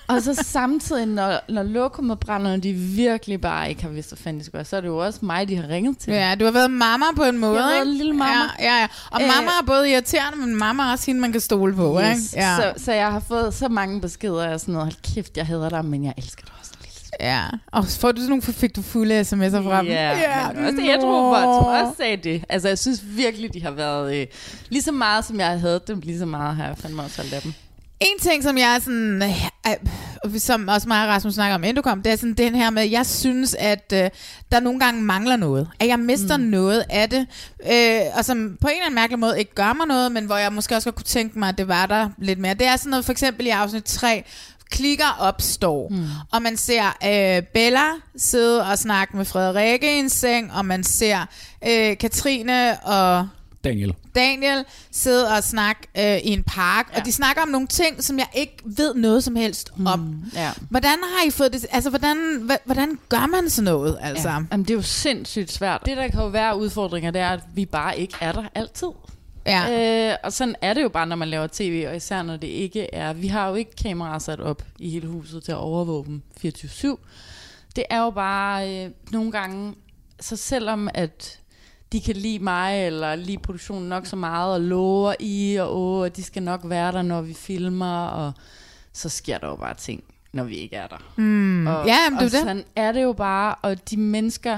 [0.07, 4.17] Og så samtidig, når, når lokummet brænder, og de virkelig bare ikke har vidst, hvad
[4.17, 6.13] fanden de skal gøre, så er det jo også mig, de har ringet til.
[6.13, 7.97] Ja, du har været mamma på en måde, Jeg har været ikke?
[7.97, 8.33] lille mamma.
[8.59, 8.87] Ja, ja, ja.
[9.11, 11.99] Og Øh, mamma er både irriterende, men mamma er også hende, man kan stole på,
[11.99, 12.33] Yes.
[12.33, 12.45] ikke?
[12.45, 12.55] Ja.
[12.55, 15.69] Så, så jeg har fået så mange beskeder af sådan noget, hold kæft, jeg hader
[15.69, 16.53] dig, men jeg elsker dig.
[17.19, 19.87] Ja, og får du sådan nogle, fik du fulde sms'er fra dem?
[19.87, 22.43] Ja, men også det, jeg tror, som også sagde det.
[22.49, 24.27] Altså, jeg synes virkelig, de har været øh,
[24.69, 27.33] lige så meget, som jeg havde dem, lige så meget har jeg fandme også holdt
[27.33, 27.53] af dem.
[27.99, 31.75] En ting, som jeg er sådan, øh, som også mig og Rasmus snakker om, inden
[31.75, 34.09] du kom, det er sådan den her med, jeg synes, at øh,
[34.51, 35.69] der nogle gange mangler noget.
[35.79, 36.43] At jeg mister mm.
[36.43, 37.27] noget af det,
[37.71, 40.37] øh, og som på en eller anden mærkelig måde ikke gør mig noget, men hvor
[40.37, 42.53] jeg måske også godt kunne tænke mig, at det var der lidt mere.
[42.53, 44.23] Det er sådan noget, for eksempel i afsnit 3,
[44.73, 46.05] klikker opstår, mm.
[46.31, 47.85] og man ser øh, Bella
[48.17, 51.25] sidde og snakke med Frederikke i en seng, og man ser
[51.67, 53.27] øh, Katrine og
[53.63, 53.93] Daniel.
[54.15, 56.99] Daniel sidde og snakke øh, i en park, ja.
[56.99, 59.99] og de snakker om nogle ting, som jeg ikke ved noget som helst om.
[59.99, 60.51] Mm, ja.
[60.69, 61.65] Hvordan har I fået det?
[61.71, 63.97] Altså, hvordan, hvordan gør man sådan noget?
[64.01, 64.29] Altså?
[64.29, 64.35] Ja.
[64.51, 65.81] Jamen, det er jo sindssygt svært.
[65.85, 68.87] Det, der kan jo være udfordringer, det er, at vi bare ikke er der altid.
[69.45, 70.11] Ja.
[70.11, 72.47] Øh, og sådan er det jo bare, når man laver tv, og især når det
[72.47, 73.13] ikke er...
[73.13, 76.95] Vi har jo ikke kameraer sat op i hele huset til at overvåge dem 24-7.
[77.75, 79.75] Det er jo bare øh, nogle gange...
[80.19, 81.39] Så selvom at
[81.91, 86.07] de kan lide mig, eller lide produktionen nok så meget, og lover i og åh,
[86.15, 88.31] de skal nok være der, når vi filmer, og
[88.93, 91.11] så sker der jo bare ting, når vi ikke er der.
[91.15, 91.67] Mm.
[91.67, 92.47] Og, Ja, jamen, det er og jo det.
[92.47, 94.57] sådan er det jo bare, og de mennesker,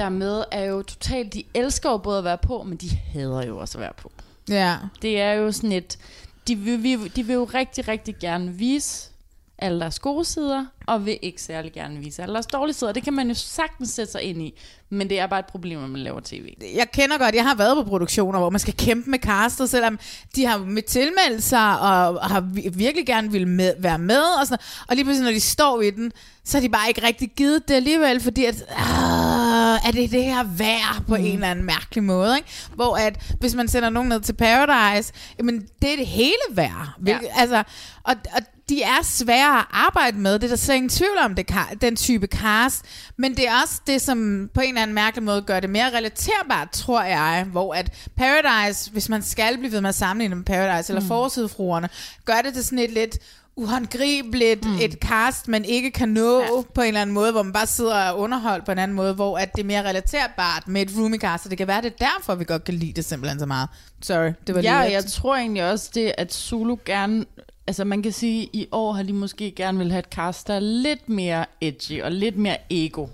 [0.00, 2.90] der er med, er jo totalt, de elsker jo både at være på, men de
[3.12, 4.12] hader jo også at være på.
[4.48, 4.76] Ja.
[5.02, 5.98] Det er jo sådan et,
[6.48, 9.06] de vil, vi- de vil jo rigtig, rigtig gerne vise
[9.62, 12.92] alle deres gode sider, og vil ikke særlig gerne vise alle deres dårlige sider.
[12.92, 14.54] Det kan man jo sagtens sætte sig ind i,
[14.90, 16.54] men det er bare et problem, når man laver tv.
[16.76, 19.98] jeg kender godt, jeg har været på produktioner, hvor man skal kæmpe med castet, selvom
[20.36, 24.22] de har med tilmeldelser og har vi- virkelig gerne vil med, være med.
[24.40, 26.12] Og, sådan, og lige pludselig, når de står i den,
[26.44, 29.29] så har de bare ikke rigtig givet det alligevel, fordi at, ah,
[29.86, 31.24] er det det her værd på mm.
[31.24, 32.36] en eller anden mærkelig måde.
[32.36, 32.48] Ikke?
[32.74, 36.94] Hvor at, hvis man sender nogen ned til Paradise, jamen, det er det hele værd.
[36.98, 37.40] Hvilket, ja.
[37.40, 37.62] altså,
[38.04, 40.34] og, og de er svære at arbejde med.
[40.34, 41.46] Det er der slet ingen tvivl om, det
[41.80, 42.84] den type cast.
[43.16, 45.96] Men det er også det, som på en eller anden mærkelig måde gør det mere
[45.96, 47.46] relaterbart, tror jeg.
[47.52, 51.08] Hvor at Paradise, hvis man skal blive ved med at sammenligne med Paradise, eller Mm.
[51.08, 51.88] Forsidefruerne,
[52.24, 53.18] gør det til sådan et lidt
[53.60, 54.78] uhåndgribeligt, mm.
[54.80, 56.46] et cast, man ikke kan nå ja.
[56.74, 58.96] på en eller anden måde, hvor man bare sidder og er underholdt på en anden
[58.96, 61.82] måde, hvor at det er mere relaterbart med et roomie cast, og det kan være,
[61.82, 63.68] det er derfor, vi godt kan lide det simpelthen så meget.
[64.02, 67.24] Sorry, det var ja, lige og jeg tror egentlig også det, at Zulu gerne...
[67.66, 70.48] Altså man kan sige, at i år har de måske gerne vil have et cast,
[70.48, 73.06] der er lidt mere edgy og lidt mere ego.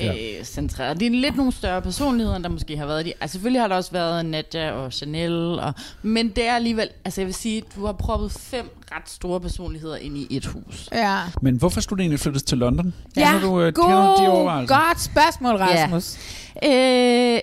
[0.00, 0.38] Ja.
[0.38, 1.00] Øh, centreret.
[1.00, 3.04] Det er lidt nogle større personligheder, der måske har været.
[3.04, 6.88] De, altså selvfølgelig har der også været Nadja og Chanel, og, men det er alligevel,
[7.04, 10.88] altså jeg vil sige, du har proppet fem ret store personligheder ind i et hus.
[10.92, 11.20] Ja.
[11.42, 12.94] Men hvorfor skulle du egentlig flyttes til London?
[13.16, 14.76] Ja, du, øh, god, de overvejelser?
[14.76, 16.18] godt spørgsmål, Rasmus.
[16.62, 17.34] Ja.
[17.34, 17.40] Øh,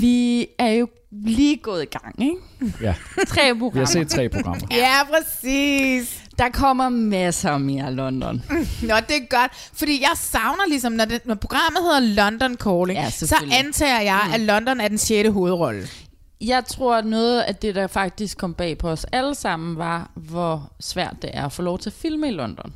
[0.00, 2.36] vi er jo lige gået i gang, ikke?
[2.82, 2.94] Ja.
[3.26, 3.70] Tre programmer.
[3.70, 4.66] Vi har set tre programmer.
[4.70, 6.21] Ja, præcis.
[6.42, 8.42] Der kommer masser mere London.
[8.88, 12.98] Nå, det er godt, fordi jeg savner ligesom, når, det, når programmet hedder London Calling,
[12.98, 15.88] Ja, så antager jeg, at London er den sjette hovedrolle.
[16.40, 20.10] Jeg tror, at noget af det, der faktisk kom bag på os alle sammen, var,
[20.14, 22.74] hvor svært det er at få lov til at filme i London.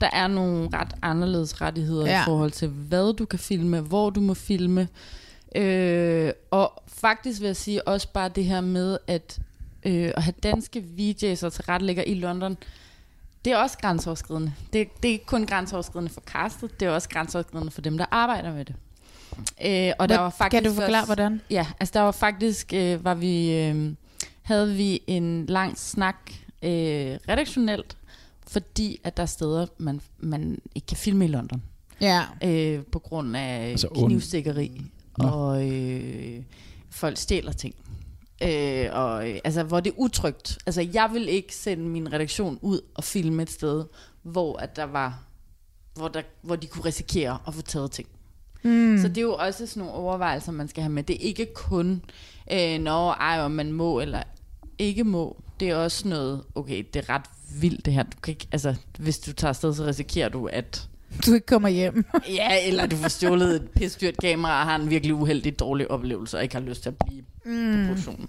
[0.00, 2.06] Der er nogle ret anderledes rettigheder.
[2.06, 2.22] Ja.
[2.22, 4.88] i forhold til, hvad du kan filme, hvor du må filme.
[5.56, 9.38] Øh, og faktisk vil jeg sige også bare det her med, at
[9.84, 12.56] øh, at have danske VJ's og tilrettelægger i London,
[13.48, 14.52] det er også grænseoverskridende.
[14.72, 18.06] Det, det er ikke kun grænseoverskridende for castet, det er også grænseoverskridende for dem, der
[18.10, 18.74] arbejder med det.
[19.38, 21.40] Øh, og der Hvad- var faktisk kan du forklare, også, hvordan?
[21.50, 23.94] Ja, altså der var faktisk, øh, var vi, øh,
[24.42, 26.16] havde vi en lang snak
[26.62, 26.70] øh,
[27.28, 27.96] redaktionelt,
[28.46, 31.62] fordi at der er steder, man, man ikke kan filme i London.
[32.00, 32.22] Ja.
[32.44, 34.82] Øh, på grund af Altså und- knivstikkeri,
[35.18, 35.28] Nå.
[35.28, 36.42] og øh,
[36.90, 37.74] folk stjæler ting.
[38.42, 40.58] Øh, og, øh, altså, hvor det er utrygt.
[40.66, 43.84] Altså, jeg vil ikke sende min redaktion ud og filme et sted,
[44.22, 45.18] hvor at der var,
[45.94, 48.08] hvor, der, hvor de kunne risikere at få taget ting.
[48.62, 48.98] Mm.
[49.02, 51.02] Så det er jo også sådan nogle overvejelser, man skal have med.
[51.02, 52.02] Det er ikke kun,
[52.52, 54.22] øh, når ej, om man må eller
[54.78, 55.42] ikke må.
[55.60, 57.24] Det er også noget, okay, det er ret
[57.60, 58.02] vildt det her.
[58.02, 60.88] Du kan ikke, altså, hvis du tager afsted, så risikerer du, at
[61.26, 62.04] Du ikke kommer hjem.
[62.28, 66.36] Ja, eller du får stjålet et pisdyrt kamera og har en virkelig uheldig dårlig oplevelse
[66.36, 67.82] og ikke har lyst til at blive mm.
[67.82, 68.28] På produktionen.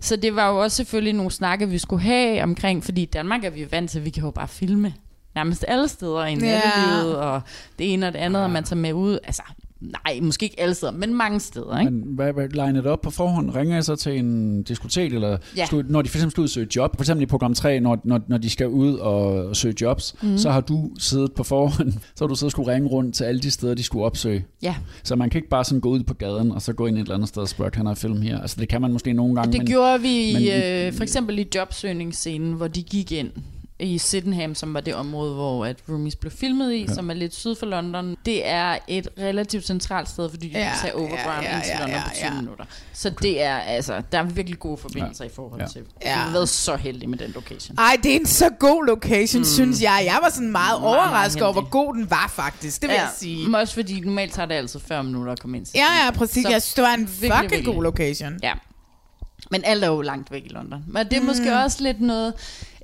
[0.00, 3.44] Så det var jo også selvfølgelig nogle snakke, vi skulle have omkring, fordi i Danmark
[3.44, 4.94] er vi jo vant til, at vi kan jo bare filme
[5.34, 6.36] nærmest alle steder i Ja.
[6.36, 7.40] nattelivet, og
[7.78, 9.18] det ene og det andet, og man tager med ud.
[9.24, 9.42] Altså,
[9.82, 11.90] nej, måske ikke alle steder, men mange steder, ikke?
[11.92, 13.54] Men hvad, hvad line det op på forhånd?
[13.54, 15.66] Ringer jeg så til en diskotek, eller Ja.
[15.66, 17.80] skal, når de for eksempel skal ud og søge job, for eksempel i program 3,
[17.80, 20.38] når, når, når de skal ud og, søge jobs, mm.
[20.38, 23.24] så har du siddet på forhånd, så har du siddet og skulle ringe rundt til
[23.24, 24.44] alle de steder, de skulle opsøge.
[24.62, 24.74] Ja.
[25.02, 27.00] Så man kan ikke bare sådan gå ud på gaden, og så gå ind et
[27.00, 28.40] eller andet sted og spørge, kan jeg film her?
[28.40, 31.38] Altså det kan man måske nogle gange, Det men, gjorde vi men, øh, for eksempel
[31.38, 33.30] i jobsøgningsscenen, hvor de gik ind
[33.82, 36.84] i Sydenham, som var det område, hvor at Roomies blev filmet i, Ja.
[36.88, 36.94] ja.
[36.94, 38.16] som er lidt syd for London.
[38.26, 41.64] Det er et relativt centralt sted, fordi du Ja, kan tage overground ja, ja, ind
[41.64, 42.34] til ja, London ja, på 20 ja.
[42.34, 42.64] minutter.
[42.92, 45.30] Så det er altså, der er virkelig gode forbindelser ja.
[45.30, 45.66] i forhold Ja.
[45.66, 45.82] til.
[46.02, 46.08] Ja.
[46.10, 47.78] Jeg har været så heldig med den location.
[47.78, 49.44] Ej, det er en så god location, mm.
[49.44, 50.02] synes jeg.
[50.04, 52.80] Jeg var sådan meget Meget, meget overrasket over, hvor god den var faktisk.
[52.82, 53.44] Det vil ja, jeg sige.
[53.46, 55.72] Men også fordi normalt tager det altid 40 minutter at komme ind til.
[55.74, 56.42] Ja, ja, præcis.
[56.42, 57.74] Så Jeg synes, det var en virkelig, fucking virkelig.
[57.74, 58.38] god location.
[58.42, 58.52] Ja.
[59.50, 60.84] Men alt er jo langt væk i London.
[60.88, 61.26] Men det er mm.
[61.26, 62.34] måske også lidt noget,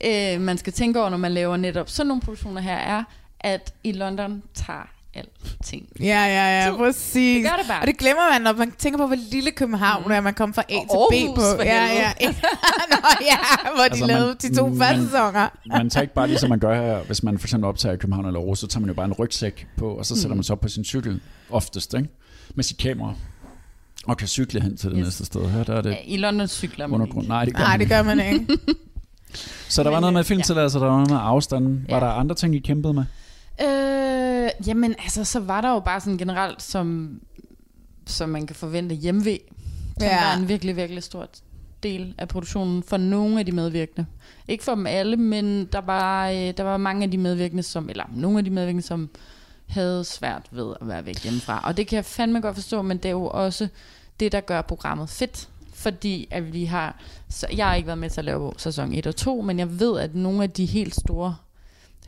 [0.04, 3.04] øh, man skal tænke over, når man laver netop sådan nogle produktioner her, er,
[3.40, 5.86] at i London tager alting.
[6.00, 6.76] Ja, ja, ja, Tid.
[6.78, 7.36] præcis.
[7.44, 7.80] Det gør det bare.
[7.80, 10.12] Og det glemmer man, når man tænker på, hvor lille København mm.
[10.12, 11.40] er, man kommer fra A til Og B Aarhus, på.
[11.56, 12.08] for Ja, helvede.
[12.20, 12.28] ja.
[12.92, 13.38] Nå, ja,
[13.74, 15.48] hvor de Altså, man- lavede de to man- første sæsoner.
[15.66, 18.26] man tager ikke bare ligesom man gør her, hvis man for eksempel optager i København
[18.26, 20.36] eller Aarhus, så tager man jo bare en rygsæk på, og så sætter Mm.
[20.36, 21.20] man sig op på sin cykel,
[21.50, 22.08] oftest, ikke?
[22.54, 23.14] med sit kamera,
[24.06, 25.04] og kan cykle hen til det Yes.
[25.04, 25.50] næste sted.
[25.50, 27.24] Her der er det Ja, I London cykler man undergrund.
[27.24, 27.28] ikke.
[27.28, 27.94] Nej, det gør, Nej, man det ikke.
[27.94, 28.46] gør man ikke.
[29.68, 31.86] Så der var noget med filmtilladelser, der var noget med afstanden.
[31.88, 32.04] Var Ja.
[32.04, 33.04] der andre ting, I kæmpede med?
[33.62, 37.10] Øh, jamen, altså, så var der jo bare sådan generelt, som,
[38.06, 39.38] som man kan forvente, hjemve,
[39.98, 40.24] som Ja.
[40.24, 41.26] var en virkelig, virkelig stor
[41.82, 44.06] del af produktionen for nogle af de medvirkende.
[44.48, 47.90] Ikke for dem alle, men der var, øh, der var mange af de medvirkende, som,
[47.90, 49.08] eller nogle af de medvirkende, som
[49.68, 51.62] havde svært ved at være væk hjemmefra.
[51.64, 53.68] Og det kan jeg fandme godt forstå, men det er jo også
[54.20, 55.48] det, der gør programmet fedt.
[55.78, 56.96] Fordi at vi har,
[57.28, 59.80] så jeg har ikke været med til at lave sæson 1 og 2, men jeg
[59.80, 61.36] ved, at nogle af de helt store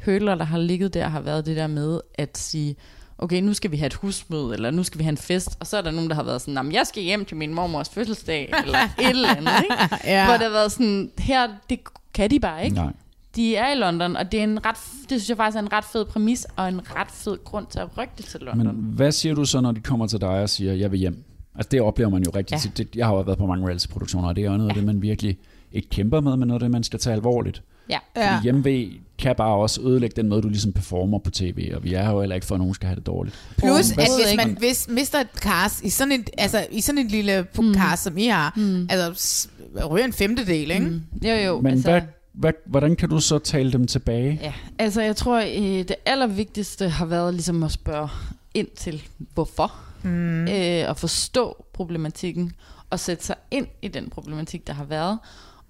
[0.00, 2.76] hølere, der har ligget der, har været det der med at sige,
[3.18, 5.66] okay, nu skal vi have et husmøde, eller nu skal vi have en fest, og
[5.66, 7.54] så er der nogen, der har været sådan, "Nå, men jeg skal hjem til min
[7.54, 9.74] mormors fødselsdag, eller et eller andet, ikke?
[10.04, 10.24] Ja.
[10.24, 11.80] Hvor det har været sådan, her, det
[12.14, 12.76] kan de bare ikke.
[12.76, 12.92] Nej.
[13.36, 15.72] De er i London, og det, er en ret, det synes jeg faktisk er en
[15.72, 18.66] ret fed præmis, og en ret fed grund til at rykke det til London.
[18.66, 21.24] Men hvad siger du så, når de kommer til dig og siger, jeg vil hjem?
[21.54, 22.58] Altså det oplever man jo rigtig Ja.
[22.60, 22.78] tit.
[22.78, 24.84] Det, jeg har jo været på mange reality-produktioner, og det er jo noget af det,
[24.84, 25.38] man virkelig
[25.72, 27.62] ikke kæmper med, men noget af det, man skal tage alvorligt.
[27.90, 27.98] Ja.
[28.16, 31.94] Fordi hjemve kan bare også ødelægge den måde, du ligesom performer på tv, og vi
[31.94, 33.36] er jo heller ikke for, at nogen skal have det dårligt.
[33.58, 37.10] Plus, at hvis man hvis, mister et cast i sådan et, altså, i sådan et
[37.10, 37.74] lille mm.
[37.74, 38.86] cast, som I har, mm.
[38.90, 39.48] altså
[39.90, 40.86] ryger en femtedel, ikke?
[40.86, 41.02] Mm.
[41.24, 41.60] Jo, jo.
[41.60, 42.00] Men altså, hvad,
[42.32, 44.38] hvad, hvordan kan du så tale dem tilbage?
[44.42, 48.08] Ja, altså jeg tror, øh, det allervigtigste har været ligesom at spørge
[48.54, 49.02] ind til,
[49.34, 49.72] hvorfor.
[50.02, 50.42] Mm.
[50.42, 52.52] Øh, at forstå problematikken,
[52.90, 55.18] og sætte sig ind i den problematik, der har været,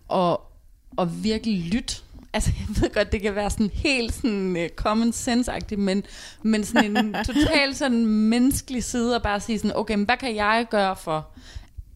[0.09, 0.53] og,
[0.97, 1.95] og virkelig lytte.
[2.33, 6.03] Altså, jeg ved godt, det kan være sådan helt sådan uh, common sense-agtigt, men,
[6.43, 10.37] men sådan en total sådan menneskelig side, og bare sige sådan, okay, men hvad kan
[10.37, 11.29] jeg gøre for,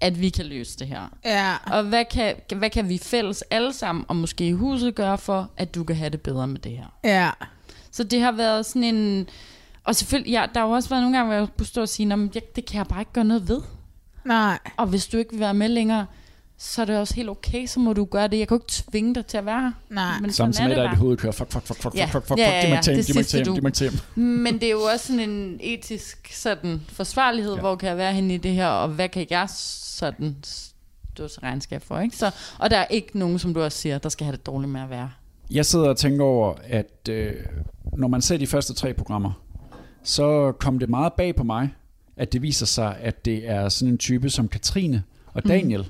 [0.01, 1.11] at vi kan løse det her?
[1.24, 1.57] Ja.
[1.66, 5.51] Og hvad kan, hvad kan vi fælles alle sammen, og måske i huset gøre for,
[5.57, 6.87] at du kan have det bedre med det her?
[7.05, 7.30] Ja.
[7.91, 9.28] Så det har været sådan en...
[9.85, 11.89] Og selvfølgelig, ja, der har jo også været nogle gange, hvor jeg kunne stå og
[11.89, 13.61] sige, "Nå, men det, kan jeg bare ikke gøre noget ved.
[14.24, 14.59] Nej.
[14.76, 16.07] Og hvis du ikke vil være med længere,
[16.59, 18.39] så er det også helt okay, så må du gøre det.
[18.39, 19.72] Jeg kan jo ikke tvinge dig til at være her.
[19.91, 20.20] Nej.
[20.20, 20.97] Men Sammen sådan med i bare.
[20.97, 22.05] hovedet kører, fuck, fuck, fuck, fuck, Ja.
[22.05, 23.70] fuck, fuck, fuck, Ja, fuck, ja, ja, til, det mig sidste til, du.
[23.70, 24.01] til.
[24.20, 27.61] Men det er jo også sådan en etisk sådan forsvarlighed, ja.
[27.61, 31.41] hvor kan jeg være henne i det her, og hvad kan jeg sådan stå til
[31.41, 32.16] regnskab for, ikke?
[32.16, 34.72] Så, og der er ikke nogen, som du også siger, der skal have det dårligt
[34.72, 35.11] med at være.
[35.51, 37.32] Jeg sidder og tænker over, at øh,
[37.97, 39.32] når man ser de første tre programmer,
[40.05, 41.68] så kom det meget bag på mig,
[42.16, 45.48] at det viser sig, at det er sådan en type som Katrine og Mm.
[45.48, 45.86] Daniel, mm.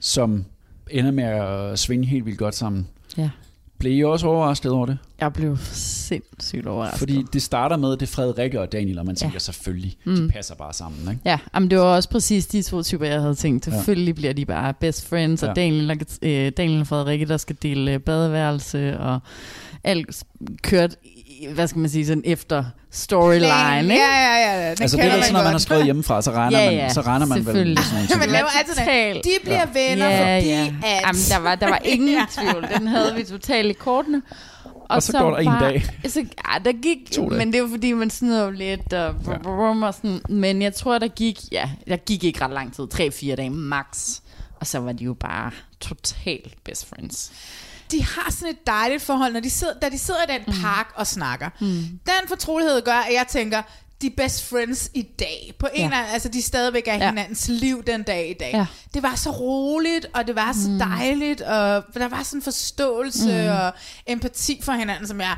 [0.00, 0.44] som
[0.90, 2.88] ender med at svinge helt vildt godt sammen.
[3.18, 3.30] Ja.
[3.78, 4.98] Blev I også overrasket over det?
[5.20, 6.98] Jeg blev sindssygt overrasket.
[6.98, 9.38] Fordi det starter med, det er Frederikke og Daniel, og man tænker Ja.
[9.38, 10.16] selvfølgelig, Mm.
[10.16, 11.00] de passer bare sammen.
[11.10, 11.20] Ikke?
[11.24, 13.66] Ja, jamen det var også præcis de to typer, jeg havde tænkt.
[13.66, 13.72] Ja.
[13.72, 15.52] Selvfølgelig bliver de bare best friends, og Ja.
[15.62, 19.20] Daniel, og, øh, Daniel og Frederikke, der skal dele badeværelse, og
[19.84, 20.24] alt
[20.62, 20.96] kørt,
[21.54, 23.94] hvad skal man sige, sådan efter storyline, Ja, ikke?
[23.94, 24.70] ja, ja.
[24.70, 26.74] Den Altså det er da sådan, når man har skrevet hjemmefra, så regner, Ja, man,
[26.74, 28.18] ja, så regner man vel med sådan ting.
[28.18, 28.74] Man laver altid
[29.14, 29.24] det.
[29.24, 30.60] De bliver venner, ja, fordi ja.
[30.66, 31.02] at...
[31.06, 32.68] Jamen, der var, der var ingen tvivl.
[32.78, 34.22] Den havde vi totalt i kortene.
[34.88, 35.84] Og så går der en dag.
[36.08, 37.38] Så, ja, der gik, To dage.
[37.38, 39.48] men det var fordi, man snyder jo lidt, og, ja.
[39.86, 43.34] og sådan, men jeg tror, der gik, ja, der gik ikke ret lang tid, 3-4
[43.34, 44.20] dage max,
[44.60, 47.32] og så var de jo bare totalt best friends.
[47.92, 50.92] De har sådan et dejligt forhold, når de sidder, da de sidder i den park
[50.94, 51.48] og snakker.
[51.60, 51.66] Mm.
[52.06, 53.62] Den fortrolighed gør, at jeg tænker,
[54.02, 55.52] de best friends i dag.
[55.58, 55.96] På en Ja.
[55.96, 57.08] anden, altså de stadigvæk er Ja.
[57.08, 58.50] hinandens liv den dag i dag.
[58.54, 58.66] Ja.
[58.94, 60.78] Det var så roligt, og det var så Mm.
[60.78, 63.48] dejligt, og der var sådan forståelse Mm.
[63.56, 63.72] og
[64.06, 65.36] empati for hinanden, som jeg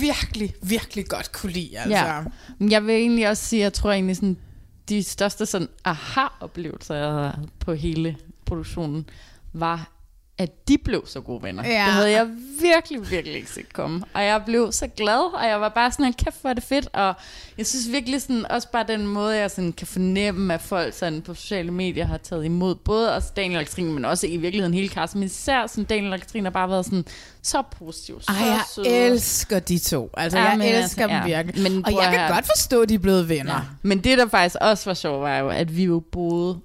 [0.00, 1.78] virkelig, virkelig godt kunne lide.
[1.78, 1.98] Altså.
[1.98, 2.20] Ja.
[2.60, 4.36] Jeg vil egentlig også sige, at jeg tror egentlig sådan,
[4.88, 8.16] de største sådan aha-oplevelser, jeg havde på hele
[8.46, 9.08] produktionen,
[9.52, 9.90] var,
[10.38, 11.62] at de blev så gode venner.
[11.68, 11.72] Ja.
[11.72, 12.28] Det havde jeg
[12.60, 14.02] virkelig, virkelig ikke set komme.
[14.14, 16.88] Og jeg blev så glad, og jeg var bare sådan, kæft hvor er det fedt.
[16.92, 17.14] Og
[17.58, 21.22] jeg synes virkelig sådan, også bare den måde, jeg sådan kan fornemme, at folk sådan
[21.22, 24.74] på sociale medier har taget imod, både os Daniel og Katrine, men også i virkeligheden
[24.74, 27.04] hele Carsten, men især sådan Daniel og Katrine har bare været sådan,
[27.42, 28.88] så positiv, så Ej, jeg søde.
[28.88, 30.10] elsker de to.
[30.16, 31.42] Altså, Ja, jeg men elsker altså, dem ja.
[31.42, 31.72] virkelig.
[31.72, 32.32] Men og jeg kan høre.
[32.32, 33.54] godt forstå, at de er blevet venner.
[33.54, 33.60] Ja.
[33.82, 36.58] Men det, der faktisk også var sjovt, var jo, at vi jo boede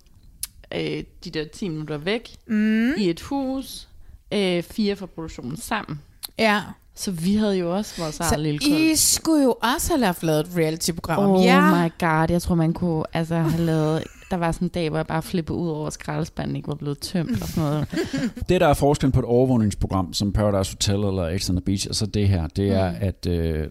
[0.75, 2.91] øh, de der 10 minutter væk mm.
[2.97, 3.87] i et hus,
[4.33, 5.99] øh, fire fra produktionen sammen.
[6.39, 6.61] Ja.
[6.95, 8.99] Så vi havde jo også vores Så eget lille I kult.
[8.99, 11.85] skulle jo også have lavet et reality-program om Oh jer.
[11.85, 14.03] my god, jeg tror, man kunne altså, have lavet...
[14.31, 16.75] Der var sådan en dag, hvor jeg bare flippede ud over, at skraldespanden ikke var
[16.75, 17.87] blevet tømt og sådan noget.
[18.49, 21.87] Det, der er forskellen på et overvågningsprogram som Paradise Hotel eller X on the Beach,
[21.89, 22.97] og så det her, det er, Mm.
[22.99, 23.67] at øh,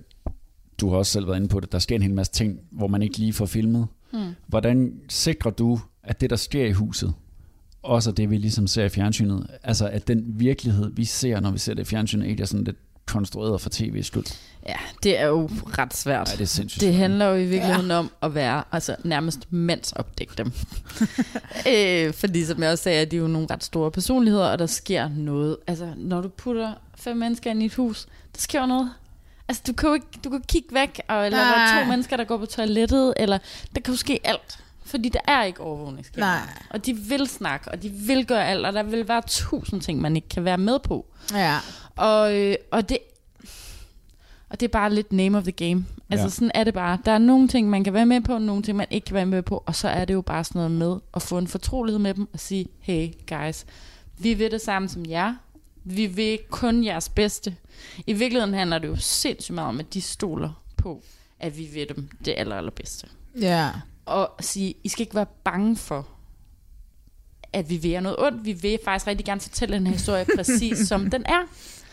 [0.81, 2.87] du har også selv været inde på det, der sker en hel masse ting, hvor
[2.87, 3.87] man ikke lige får filmet.
[4.13, 4.19] Mm.
[4.47, 7.15] Hvordan sikrer du, at det, der sker i huset,
[7.83, 11.59] også det, vi ligesom ser i fjernsynet, altså at den virkelighed, vi ser, når vi
[11.59, 14.39] ser det i fjernsynet, ikke er sådan lidt konstrueret for tv slut.
[14.69, 16.29] Ja, det er jo ret svært.
[16.29, 17.99] Ja, det er sindssygt Det handler jo i virkeligheden ja.
[17.99, 20.53] om at være altså, nærmest mandsopdække dem.
[21.73, 24.59] øh, fordi som jeg også sagde, at de er jo nogle ret store personligheder, og
[24.59, 25.57] der sker noget.
[25.67, 28.91] Altså, når du putter fem mennesker ind i et hus, der sker jo noget.
[29.49, 32.17] Altså, du kan jo ikke, du kan kigge væk, og, eller der er to mennesker,
[32.17, 33.39] der går på toilettet, eller
[33.75, 34.59] der kan jo ske alt.
[34.89, 36.37] Fordi der er ikke overvågningskamera.
[36.37, 36.49] Nej.
[36.71, 40.01] Og de vil snakke, og de vil gøre alt, og der vil være tusind ting,
[40.01, 41.07] man ikke kan være med på.
[41.35, 41.59] Ja.
[41.97, 42.99] Og, øh, og det
[44.51, 45.87] og det er bare lidt name of the game.
[46.11, 46.31] Altså Ja.
[46.31, 46.99] sådan er det bare.
[47.05, 49.27] Der er nogle ting, man kan være med på, nogle ting, man ikke kan være
[49.27, 51.99] med på, og så er det jo bare sådan noget med at få en fortrolighed
[51.99, 53.67] med dem og sige, hey guys,
[54.19, 55.35] vi vil det samme som jer.
[55.85, 57.57] Vi vil kun jeres bedste.
[58.07, 61.03] I virkeligheden handler det jo sindssygt meget om, at de stoler på,
[61.41, 63.07] at vi vil dem det aller, allerbedste.
[63.41, 63.69] Ja.
[64.09, 66.07] Og sige, I skal ikke være bange for,
[67.53, 68.45] at vi vil jer noget ondt.
[68.45, 71.41] Vi vil faktisk rigtig gerne fortælle den her historie præcis, som den er.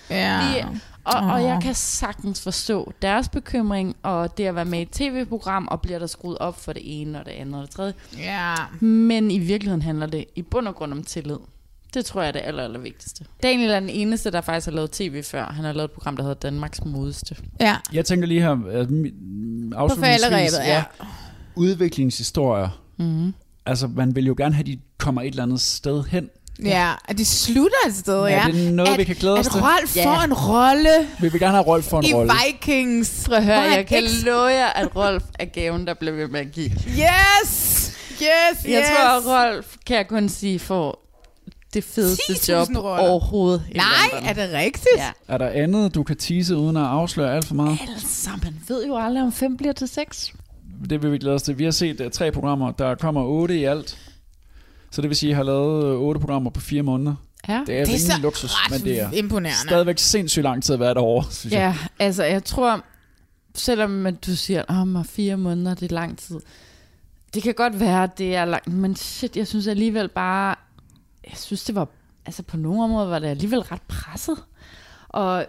[0.09, 0.53] Ja.
[0.53, 4.81] Vi, og, og jeg kan sagtens forstå deres bekymring, og det at være med i
[4.81, 7.69] et tv-program, og bliver der skruet op for det ene, og det andet, og det
[7.75, 7.93] tredje.
[8.17, 8.55] Ja.
[8.79, 11.37] Men i virkeligheden handler det i bund og grund om tillid.
[11.93, 13.25] Det tror jeg er det aller, aller vigtigste.
[13.43, 15.45] Daniel er den eneste, der faktisk har lavet tv før.
[15.45, 17.35] Han har lavet et program, der hedder Danmarks Modeste.
[17.59, 17.75] Ja.
[17.93, 18.49] Jeg tænker lige her,
[19.75, 20.83] afslutningsvis, ja.
[21.55, 22.81] Udviklingshistorier.
[22.97, 23.33] Mm-hmm.
[23.65, 26.29] Altså, man vil jo gerne have, at de kommer et eller andet sted hen.
[26.65, 28.45] Ja, at de slutter et sted, Er ja.
[28.51, 29.61] det noget, at, vi kan glæde os at til?
[29.61, 30.05] Rolf Ja.
[30.05, 30.89] får en rolle
[31.19, 32.33] Vi vil gerne have Rolf for en i rolle.
[32.45, 33.23] Vikings.
[33.27, 36.39] Prøv at høre, jeg kan love jer, at Rolf er gaven, der bliver ved med
[36.39, 36.69] at give.
[36.69, 37.91] Yes!
[38.11, 38.87] Yes, Jeg yes.
[39.25, 41.01] tror, at Rolf, kan jeg kun sige, får
[41.73, 43.07] det fedeste 10.000 job roller.
[43.07, 43.63] overhovedet.
[43.71, 44.29] i Nej, London.
[44.29, 44.97] er det rigtigt?
[44.97, 45.11] Ja.
[45.27, 47.77] Er der andet, du kan tease uden at afsløre alt for meget?
[47.93, 50.33] Altså, man ved jo aldrig, om fem bliver til seks.
[50.89, 51.57] Det vil vi glæde os til.
[51.57, 52.71] Vi har set uh, tre programmer.
[52.71, 53.97] Der kommer otte i alt.
[54.91, 57.15] Så det vil sige, at I har lavet øh, otte programmer på fire måneder.
[57.47, 57.53] Ja.
[57.53, 59.59] Det er, Det er ingen så luksus, ret men det er imponerende.
[59.67, 61.59] stadigvæk sindssygt lang tid at være derovre, synes jeg.
[61.99, 62.81] Ja, altså jeg tror,
[63.55, 66.39] selvom at du siger, om oh, fire måneder, det er lang tid.
[67.33, 70.55] Det kan godt være, at det er langt, men shit, jeg synes alligevel bare,
[71.29, 71.87] jeg synes det var,
[72.25, 74.37] altså på nogle områder var det alligevel ret presset.
[75.09, 75.45] Og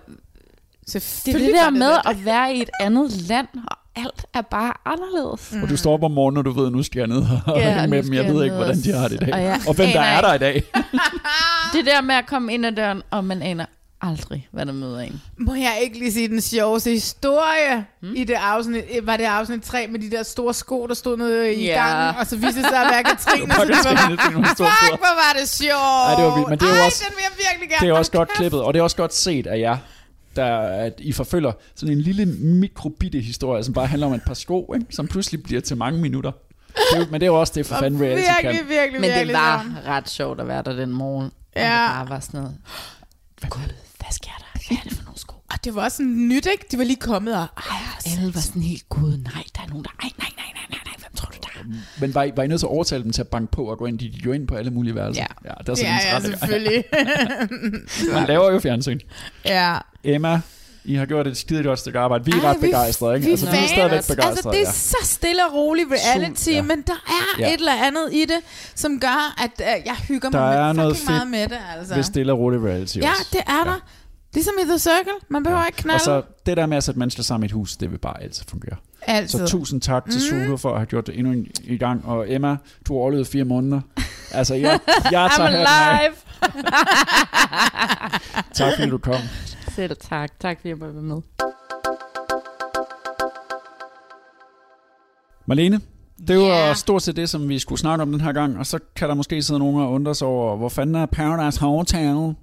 [0.86, 2.00] det er Selvfølgelig det der med det.
[2.06, 5.54] at være i et andet land, og alt er bare anderledes.
[5.62, 7.58] Og du står op om morgenen, og du ved, at nu skal jeg ned og
[7.60, 8.12] Ja, hænge med dem.
[8.14, 9.34] Jeg jeg ved ikke, hvordan de har det i dag.
[9.34, 10.62] og jeg Og hvem der er der i dag.
[11.74, 13.66] Det der med at komme ind ad døren, og man aner
[14.02, 15.22] aldrig, hvad der møder en.
[15.38, 18.14] Må jeg ikke lige sige den sjoveste historie hmm?
[18.16, 21.16] i det afsnit, øh, var det afsnit 3 med de der store sko, der stod
[21.16, 21.86] nede i Ja.
[21.86, 23.46] gangen, og så viste det sig at være Katrine.
[23.52, 23.98] Det var så det
[24.56, 26.08] Fuck, hvor var det sjovt.
[26.08, 27.86] Ej, det var vildt, men det er jo Ej, også- den vil jeg virkelig gerne.
[27.88, 29.76] Det er også godt klippet, og det er også godt set af jer,
[30.36, 34.34] der, at I forfølger sådan en lille mikrobitte historie, som bare handler om et par
[34.34, 34.86] sko, ikke?
[34.90, 36.30] som pludselig bliver til mange minutter.
[36.76, 38.68] Det er, jo- men det er jo også det, for fanden reality Virkelig, kan.
[38.68, 39.86] virkelig, Men det virkelig var sjovt.
[39.86, 41.30] ret sjovt at være der den morgen.
[41.56, 41.60] Ja.
[41.84, 42.56] Og det bare var sådan noget.
[43.48, 43.60] Gud,
[43.98, 44.60] hvad sker der?
[44.68, 45.34] Hvad er det for nogle sko?
[45.52, 46.64] Og det var også sådan nyt, ikke?
[46.72, 47.46] De var lige kommet og...
[47.56, 47.76] Ej,
[48.18, 49.90] Alle var sådan helt, gud, nej, der er nogen, der...
[50.02, 51.64] Ej, nej, nej, nej, nej, nej, hvem tror du der er?
[52.00, 53.78] Men var I, var I nødt til at overtale dem til at banke på og
[53.78, 53.98] gå ind?
[53.98, 55.26] De gik jo ind på alle mulige værelser.
[55.44, 55.48] Ja.
[55.50, 56.84] ja det er det sådan er en træt- selvfølgelig.
[58.14, 59.00] Man laver jo fjernsyn.
[59.44, 59.78] ja.
[60.14, 60.40] Emma,
[60.84, 62.24] I har gjort et skide godt stykke arbejde.
[62.24, 63.24] Vi er Ej, ret begejstrede, ikke?
[63.24, 64.28] Vi, altså, vi er stadigvæk begejstrede.
[64.30, 64.72] Altså, det er ja.
[64.72, 66.62] så stille og roligt reality, Super, ja.
[66.62, 67.48] men der er Ja.
[67.54, 68.38] et eller andet i det,
[68.74, 69.50] som gør, at
[69.80, 71.64] uh, jeg hygger Der mig er noget fucking meget fedt med det.
[71.78, 71.94] Altså.
[71.94, 73.28] ved stille og roligt reality Ja, også.
[73.32, 73.80] det er der.
[74.34, 75.12] Ligesom i The Circle.
[75.28, 75.94] Man behøver ikke knalde.
[75.96, 78.22] Og så det der med at sætte mennesker sammen i et hus, det vil bare
[78.22, 78.76] altid fungere.
[79.02, 79.38] Altid.
[79.38, 80.44] Så tusind tak til Mhm.
[80.44, 82.04] Zulu for at have gjort det endnu en i gang.
[82.04, 82.56] Og Emma,
[82.88, 83.80] du har overlevet fire måneder.
[84.30, 84.80] Altså, jeg,
[85.10, 86.14] jeg tager I'm alive!
[88.54, 89.14] Tak fordi du kom.
[89.76, 90.30] Selv tak.
[90.40, 91.20] Tak fordi jeg måtte være med.
[95.46, 95.80] Marlene,
[96.28, 96.74] det var Ja.
[96.74, 98.58] stort set det, som vi skulle snakke om den her gang.
[98.58, 101.60] Og så kan der måske sidde nogen og undre sig over, hvor fanden er Paradise
[101.60, 102.00] Hotel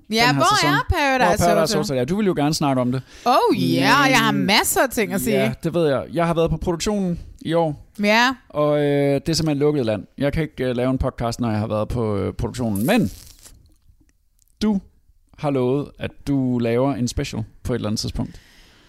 [0.09, 0.69] Ja, hvor sæson?
[0.69, 1.95] er Paradise hvor er Paradise Hotel?
[1.95, 3.01] Ja, du vil jo gerne snakke om det.
[3.25, 5.39] Oh ja, Men- jeg har masser af ting at sige.
[5.39, 6.05] Ja, det ved jeg.
[6.13, 8.35] Jeg har været på produktionen i år, Ja.
[8.49, 10.03] og øh, det er simpelthen lukket land.
[10.17, 12.85] Jeg kan ikke øh, lave en podcast, når jeg har været på øh, produktionen.
[12.85, 13.11] Men
[14.61, 14.79] du
[15.43, 18.35] har lovet, at du laver en special på et eller andet tidspunkt.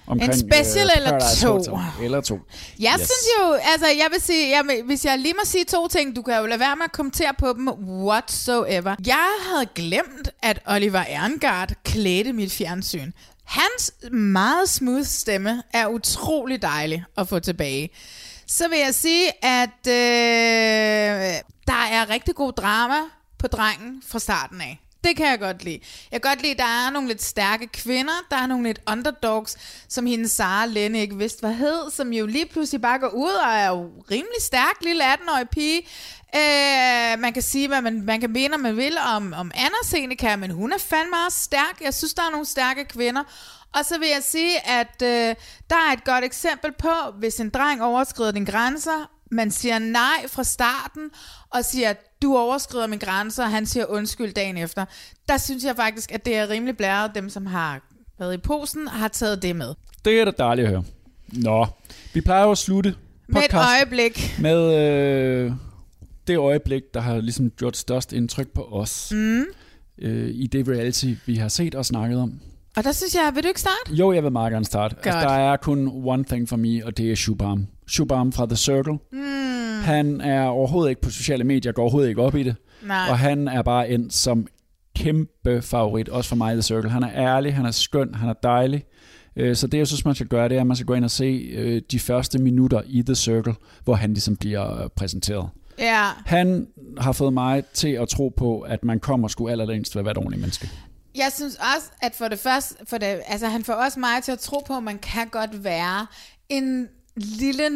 [0.06, 1.52] Omkring, En special eller Paradise to?
[1.52, 2.04] Hotel.
[2.04, 2.40] Eller to.
[2.80, 3.06] Jeg Yes.
[3.08, 6.22] synes jo, altså jeg vil sige, jeg, hvis jeg lige må sige to ting, du
[6.22, 8.94] kan jo lade være med at kommentere på dem whatsoever.
[9.06, 13.12] Jeg havde glemt, at Oliver Erngard klædte mit fjernsyn.
[13.44, 17.90] Hans meget smooth stemme er utrolig dejlig at få tilbage.
[18.46, 21.34] Så vil jeg sige, at øh,
[21.66, 22.94] der er rigtig god drama
[23.38, 24.80] på drengen fra starten af.
[25.04, 25.80] Det kan jeg godt lide.
[26.12, 28.80] Jeg kan godt lide, at der er nogle lidt stærke kvinder, der er nogle lidt
[28.90, 29.56] underdogs,
[29.88, 33.32] som hende Sara Lenne ikke vidste, hvad hed, som jo lige pludselig bare går ud
[33.32, 35.78] og er jo rimelig stærk, lille 18-årig pige.
[36.36, 40.36] Øh, man kan sige, hvad man, man kan mene, man vil om, om Anna Seneca,
[40.36, 41.80] men hun er fandme også stærk.
[41.80, 43.22] Jeg synes, der er nogle stærke kvinder.
[43.74, 45.34] Og så vil jeg sige, at øh,
[45.70, 50.28] der er et godt eksempel på, hvis en dreng overskrider dine grænser, man siger nej
[50.28, 51.10] fra starten,
[51.50, 51.94] og siger,
[52.24, 54.84] du overskrider mine grænser, og han siger undskyld dagen efter.
[55.28, 57.80] Der synes jeg faktisk, at det er rimelig blæret, dem som har
[58.18, 59.74] været i posen, har taget det med.
[60.04, 60.84] Det er da dejligt at høre.
[61.32, 61.66] Nå,
[62.14, 62.94] vi plejer jo at slutte
[63.28, 64.34] Med et øjeblik.
[64.40, 65.52] med øh,
[66.26, 69.12] det øjeblik, der har ligesom gjort størst indtryk på os.
[69.14, 69.44] Mm.
[69.98, 72.40] Øh, I det reality, vi har set og snakket om.
[72.76, 73.92] Og der synes jeg, vil du ikke starte?
[73.94, 74.96] Jo, jeg vil meget gerne starte.
[74.96, 75.22] Altså, Godt.
[75.22, 77.66] der er kun one thing for me, og det er Shubham.
[77.88, 78.98] Shubham fra The Circle.
[79.12, 79.53] Mm.
[79.82, 82.56] Han er overhovedet ikke på sociale medier, går overhovedet ikke op i det.
[82.82, 83.06] Nej.
[83.10, 84.46] Og han er bare endt som
[84.96, 86.90] kæmpe favorit, også for mig i The Circle.
[86.90, 88.84] Han er ærlig, han er skøn, han er dejlig.
[89.36, 91.04] Øh, Så det, jeg synes, man skal gøre, det er, at man skal gå ind
[91.04, 93.54] og se øh, de første minutter i The Circle,
[93.84, 95.48] hvor han ligesom bliver præsenteret.
[95.78, 96.08] Ja.
[96.26, 96.66] Han
[96.98, 100.12] har fået mig til at tro på, at man kommer sgu allerlængst ved at være
[100.12, 100.70] et ordentligt menneske.
[101.16, 104.32] Jeg synes også, at for det første, for det, altså han får også mig til
[104.32, 106.06] at tro på, at man kan godt være
[106.48, 107.68] en lille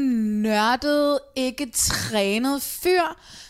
[0.42, 3.02] nørdet, ikke trænet fyr,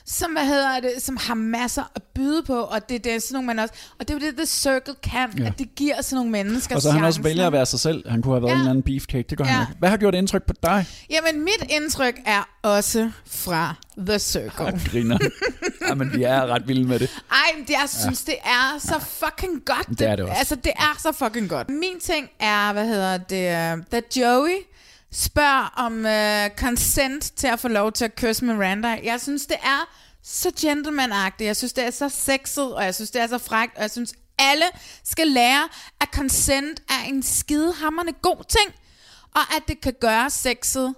[0.06, 3.34] som, hvad hedder det, som har masser at byde på, og det, det er sådan
[3.34, 5.46] nogle, man også, og det er jo det, The Circle kan, Ja.
[5.46, 8.08] at det giver sådan nogle mennesker Og så han også vælger at være sig selv.
[8.10, 8.54] Han kunne have været Ja.
[8.54, 9.50] en eller anden beefcake, det gør Ja.
[9.50, 9.78] han ikke.
[9.78, 10.86] Hvad har gjort indtryk på dig?
[11.10, 14.80] Jamen, mit indtryk er også fra The Circle.
[14.90, 15.18] Griner.
[15.88, 17.10] Jamen, vi er ret vilde med det.
[17.30, 18.32] Ej, det, jeg synes, ja.
[18.32, 19.98] det er så fucking godt.
[19.98, 20.38] Det er det også.
[20.38, 21.68] Altså, det er så fucking godt.
[21.70, 24.56] Min ting er, hvad hedder det, uh, da Joey
[25.12, 28.88] spørger om uh, consent til at få lov til at kysse Miranda.
[29.04, 29.88] Jeg synes, det er
[30.22, 31.46] så gentleman-agtigt.
[31.46, 33.90] Jeg synes, det er så sexet, og jeg synes, det er så frækt, og jeg
[33.90, 34.64] synes, alle
[35.04, 35.68] skal lære,
[36.00, 38.74] at consent er en skidehammerende god ting,
[39.34, 40.94] og at det kan gøre sexet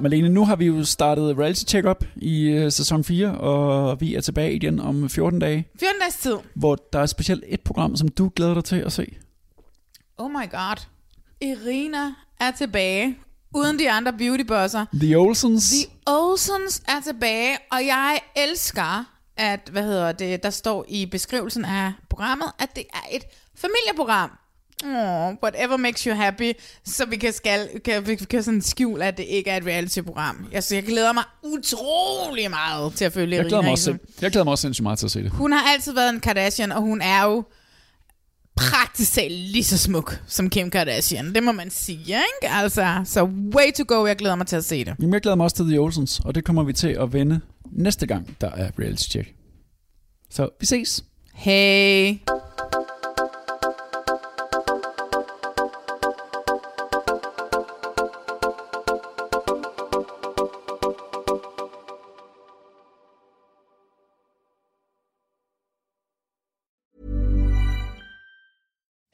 [0.00, 4.20] Malene, nu har vi jo startet Reality Check-up i uh, sæson 4, og vi er
[4.20, 6.36] tilbage igen om 14 dage, 14 dages tid.
[6.54, 9.16] hvor der er specielt et program, som du glæder dig til at se.
[10.18, 10.97] Oh my god.
[11.40, 13.18] Irina er tilbage,
[13.54, 14.86] uden de andre beautybosser.
[14.94, 15.70] The Olsens.
[15.70, 19.04] The Olsens er tilbage, og jeg elsker,
[19.36, 23.22] at, hvad hedder det, der står i beskrivelsen af programmet, at det er et
[23.56, 24.30] familieprogram.
[24.84, 26.52] Oh, whatever makes you happy,
[26.84, 30.46] så vi kan, skal, kan, vi kan sådan skjule, at det ikke er et reality-program.
[30.52, 33.96] Jeg, så jeg glæder mig utrolig meget til at følge Jeg glæder, Irina mig også,
[34.20, 35.30] jeg glæder mig også sindssygt meget til at se det.
[35.30, 37.44] Hun har altid været en Kardashian, og hun er jo
[38.58, 41.34] praktisk talt lige så smuk som Kim Kardashian.
[41.34, 42.54] Det må man sige, ikke?
[42.54, 44.06] Altså, så way to go.
[44.06, 44.94] Jeg glæder mig til at se det.
[45.00, 47.40] Jamen, jeg glæder mig også til The Olsens, og det kommer vi til at vende
[47.72, 49.34] næste gang, der er reality check.
[50.30, 51.04] Så vi ses.
[51.34, 52.14] Hey.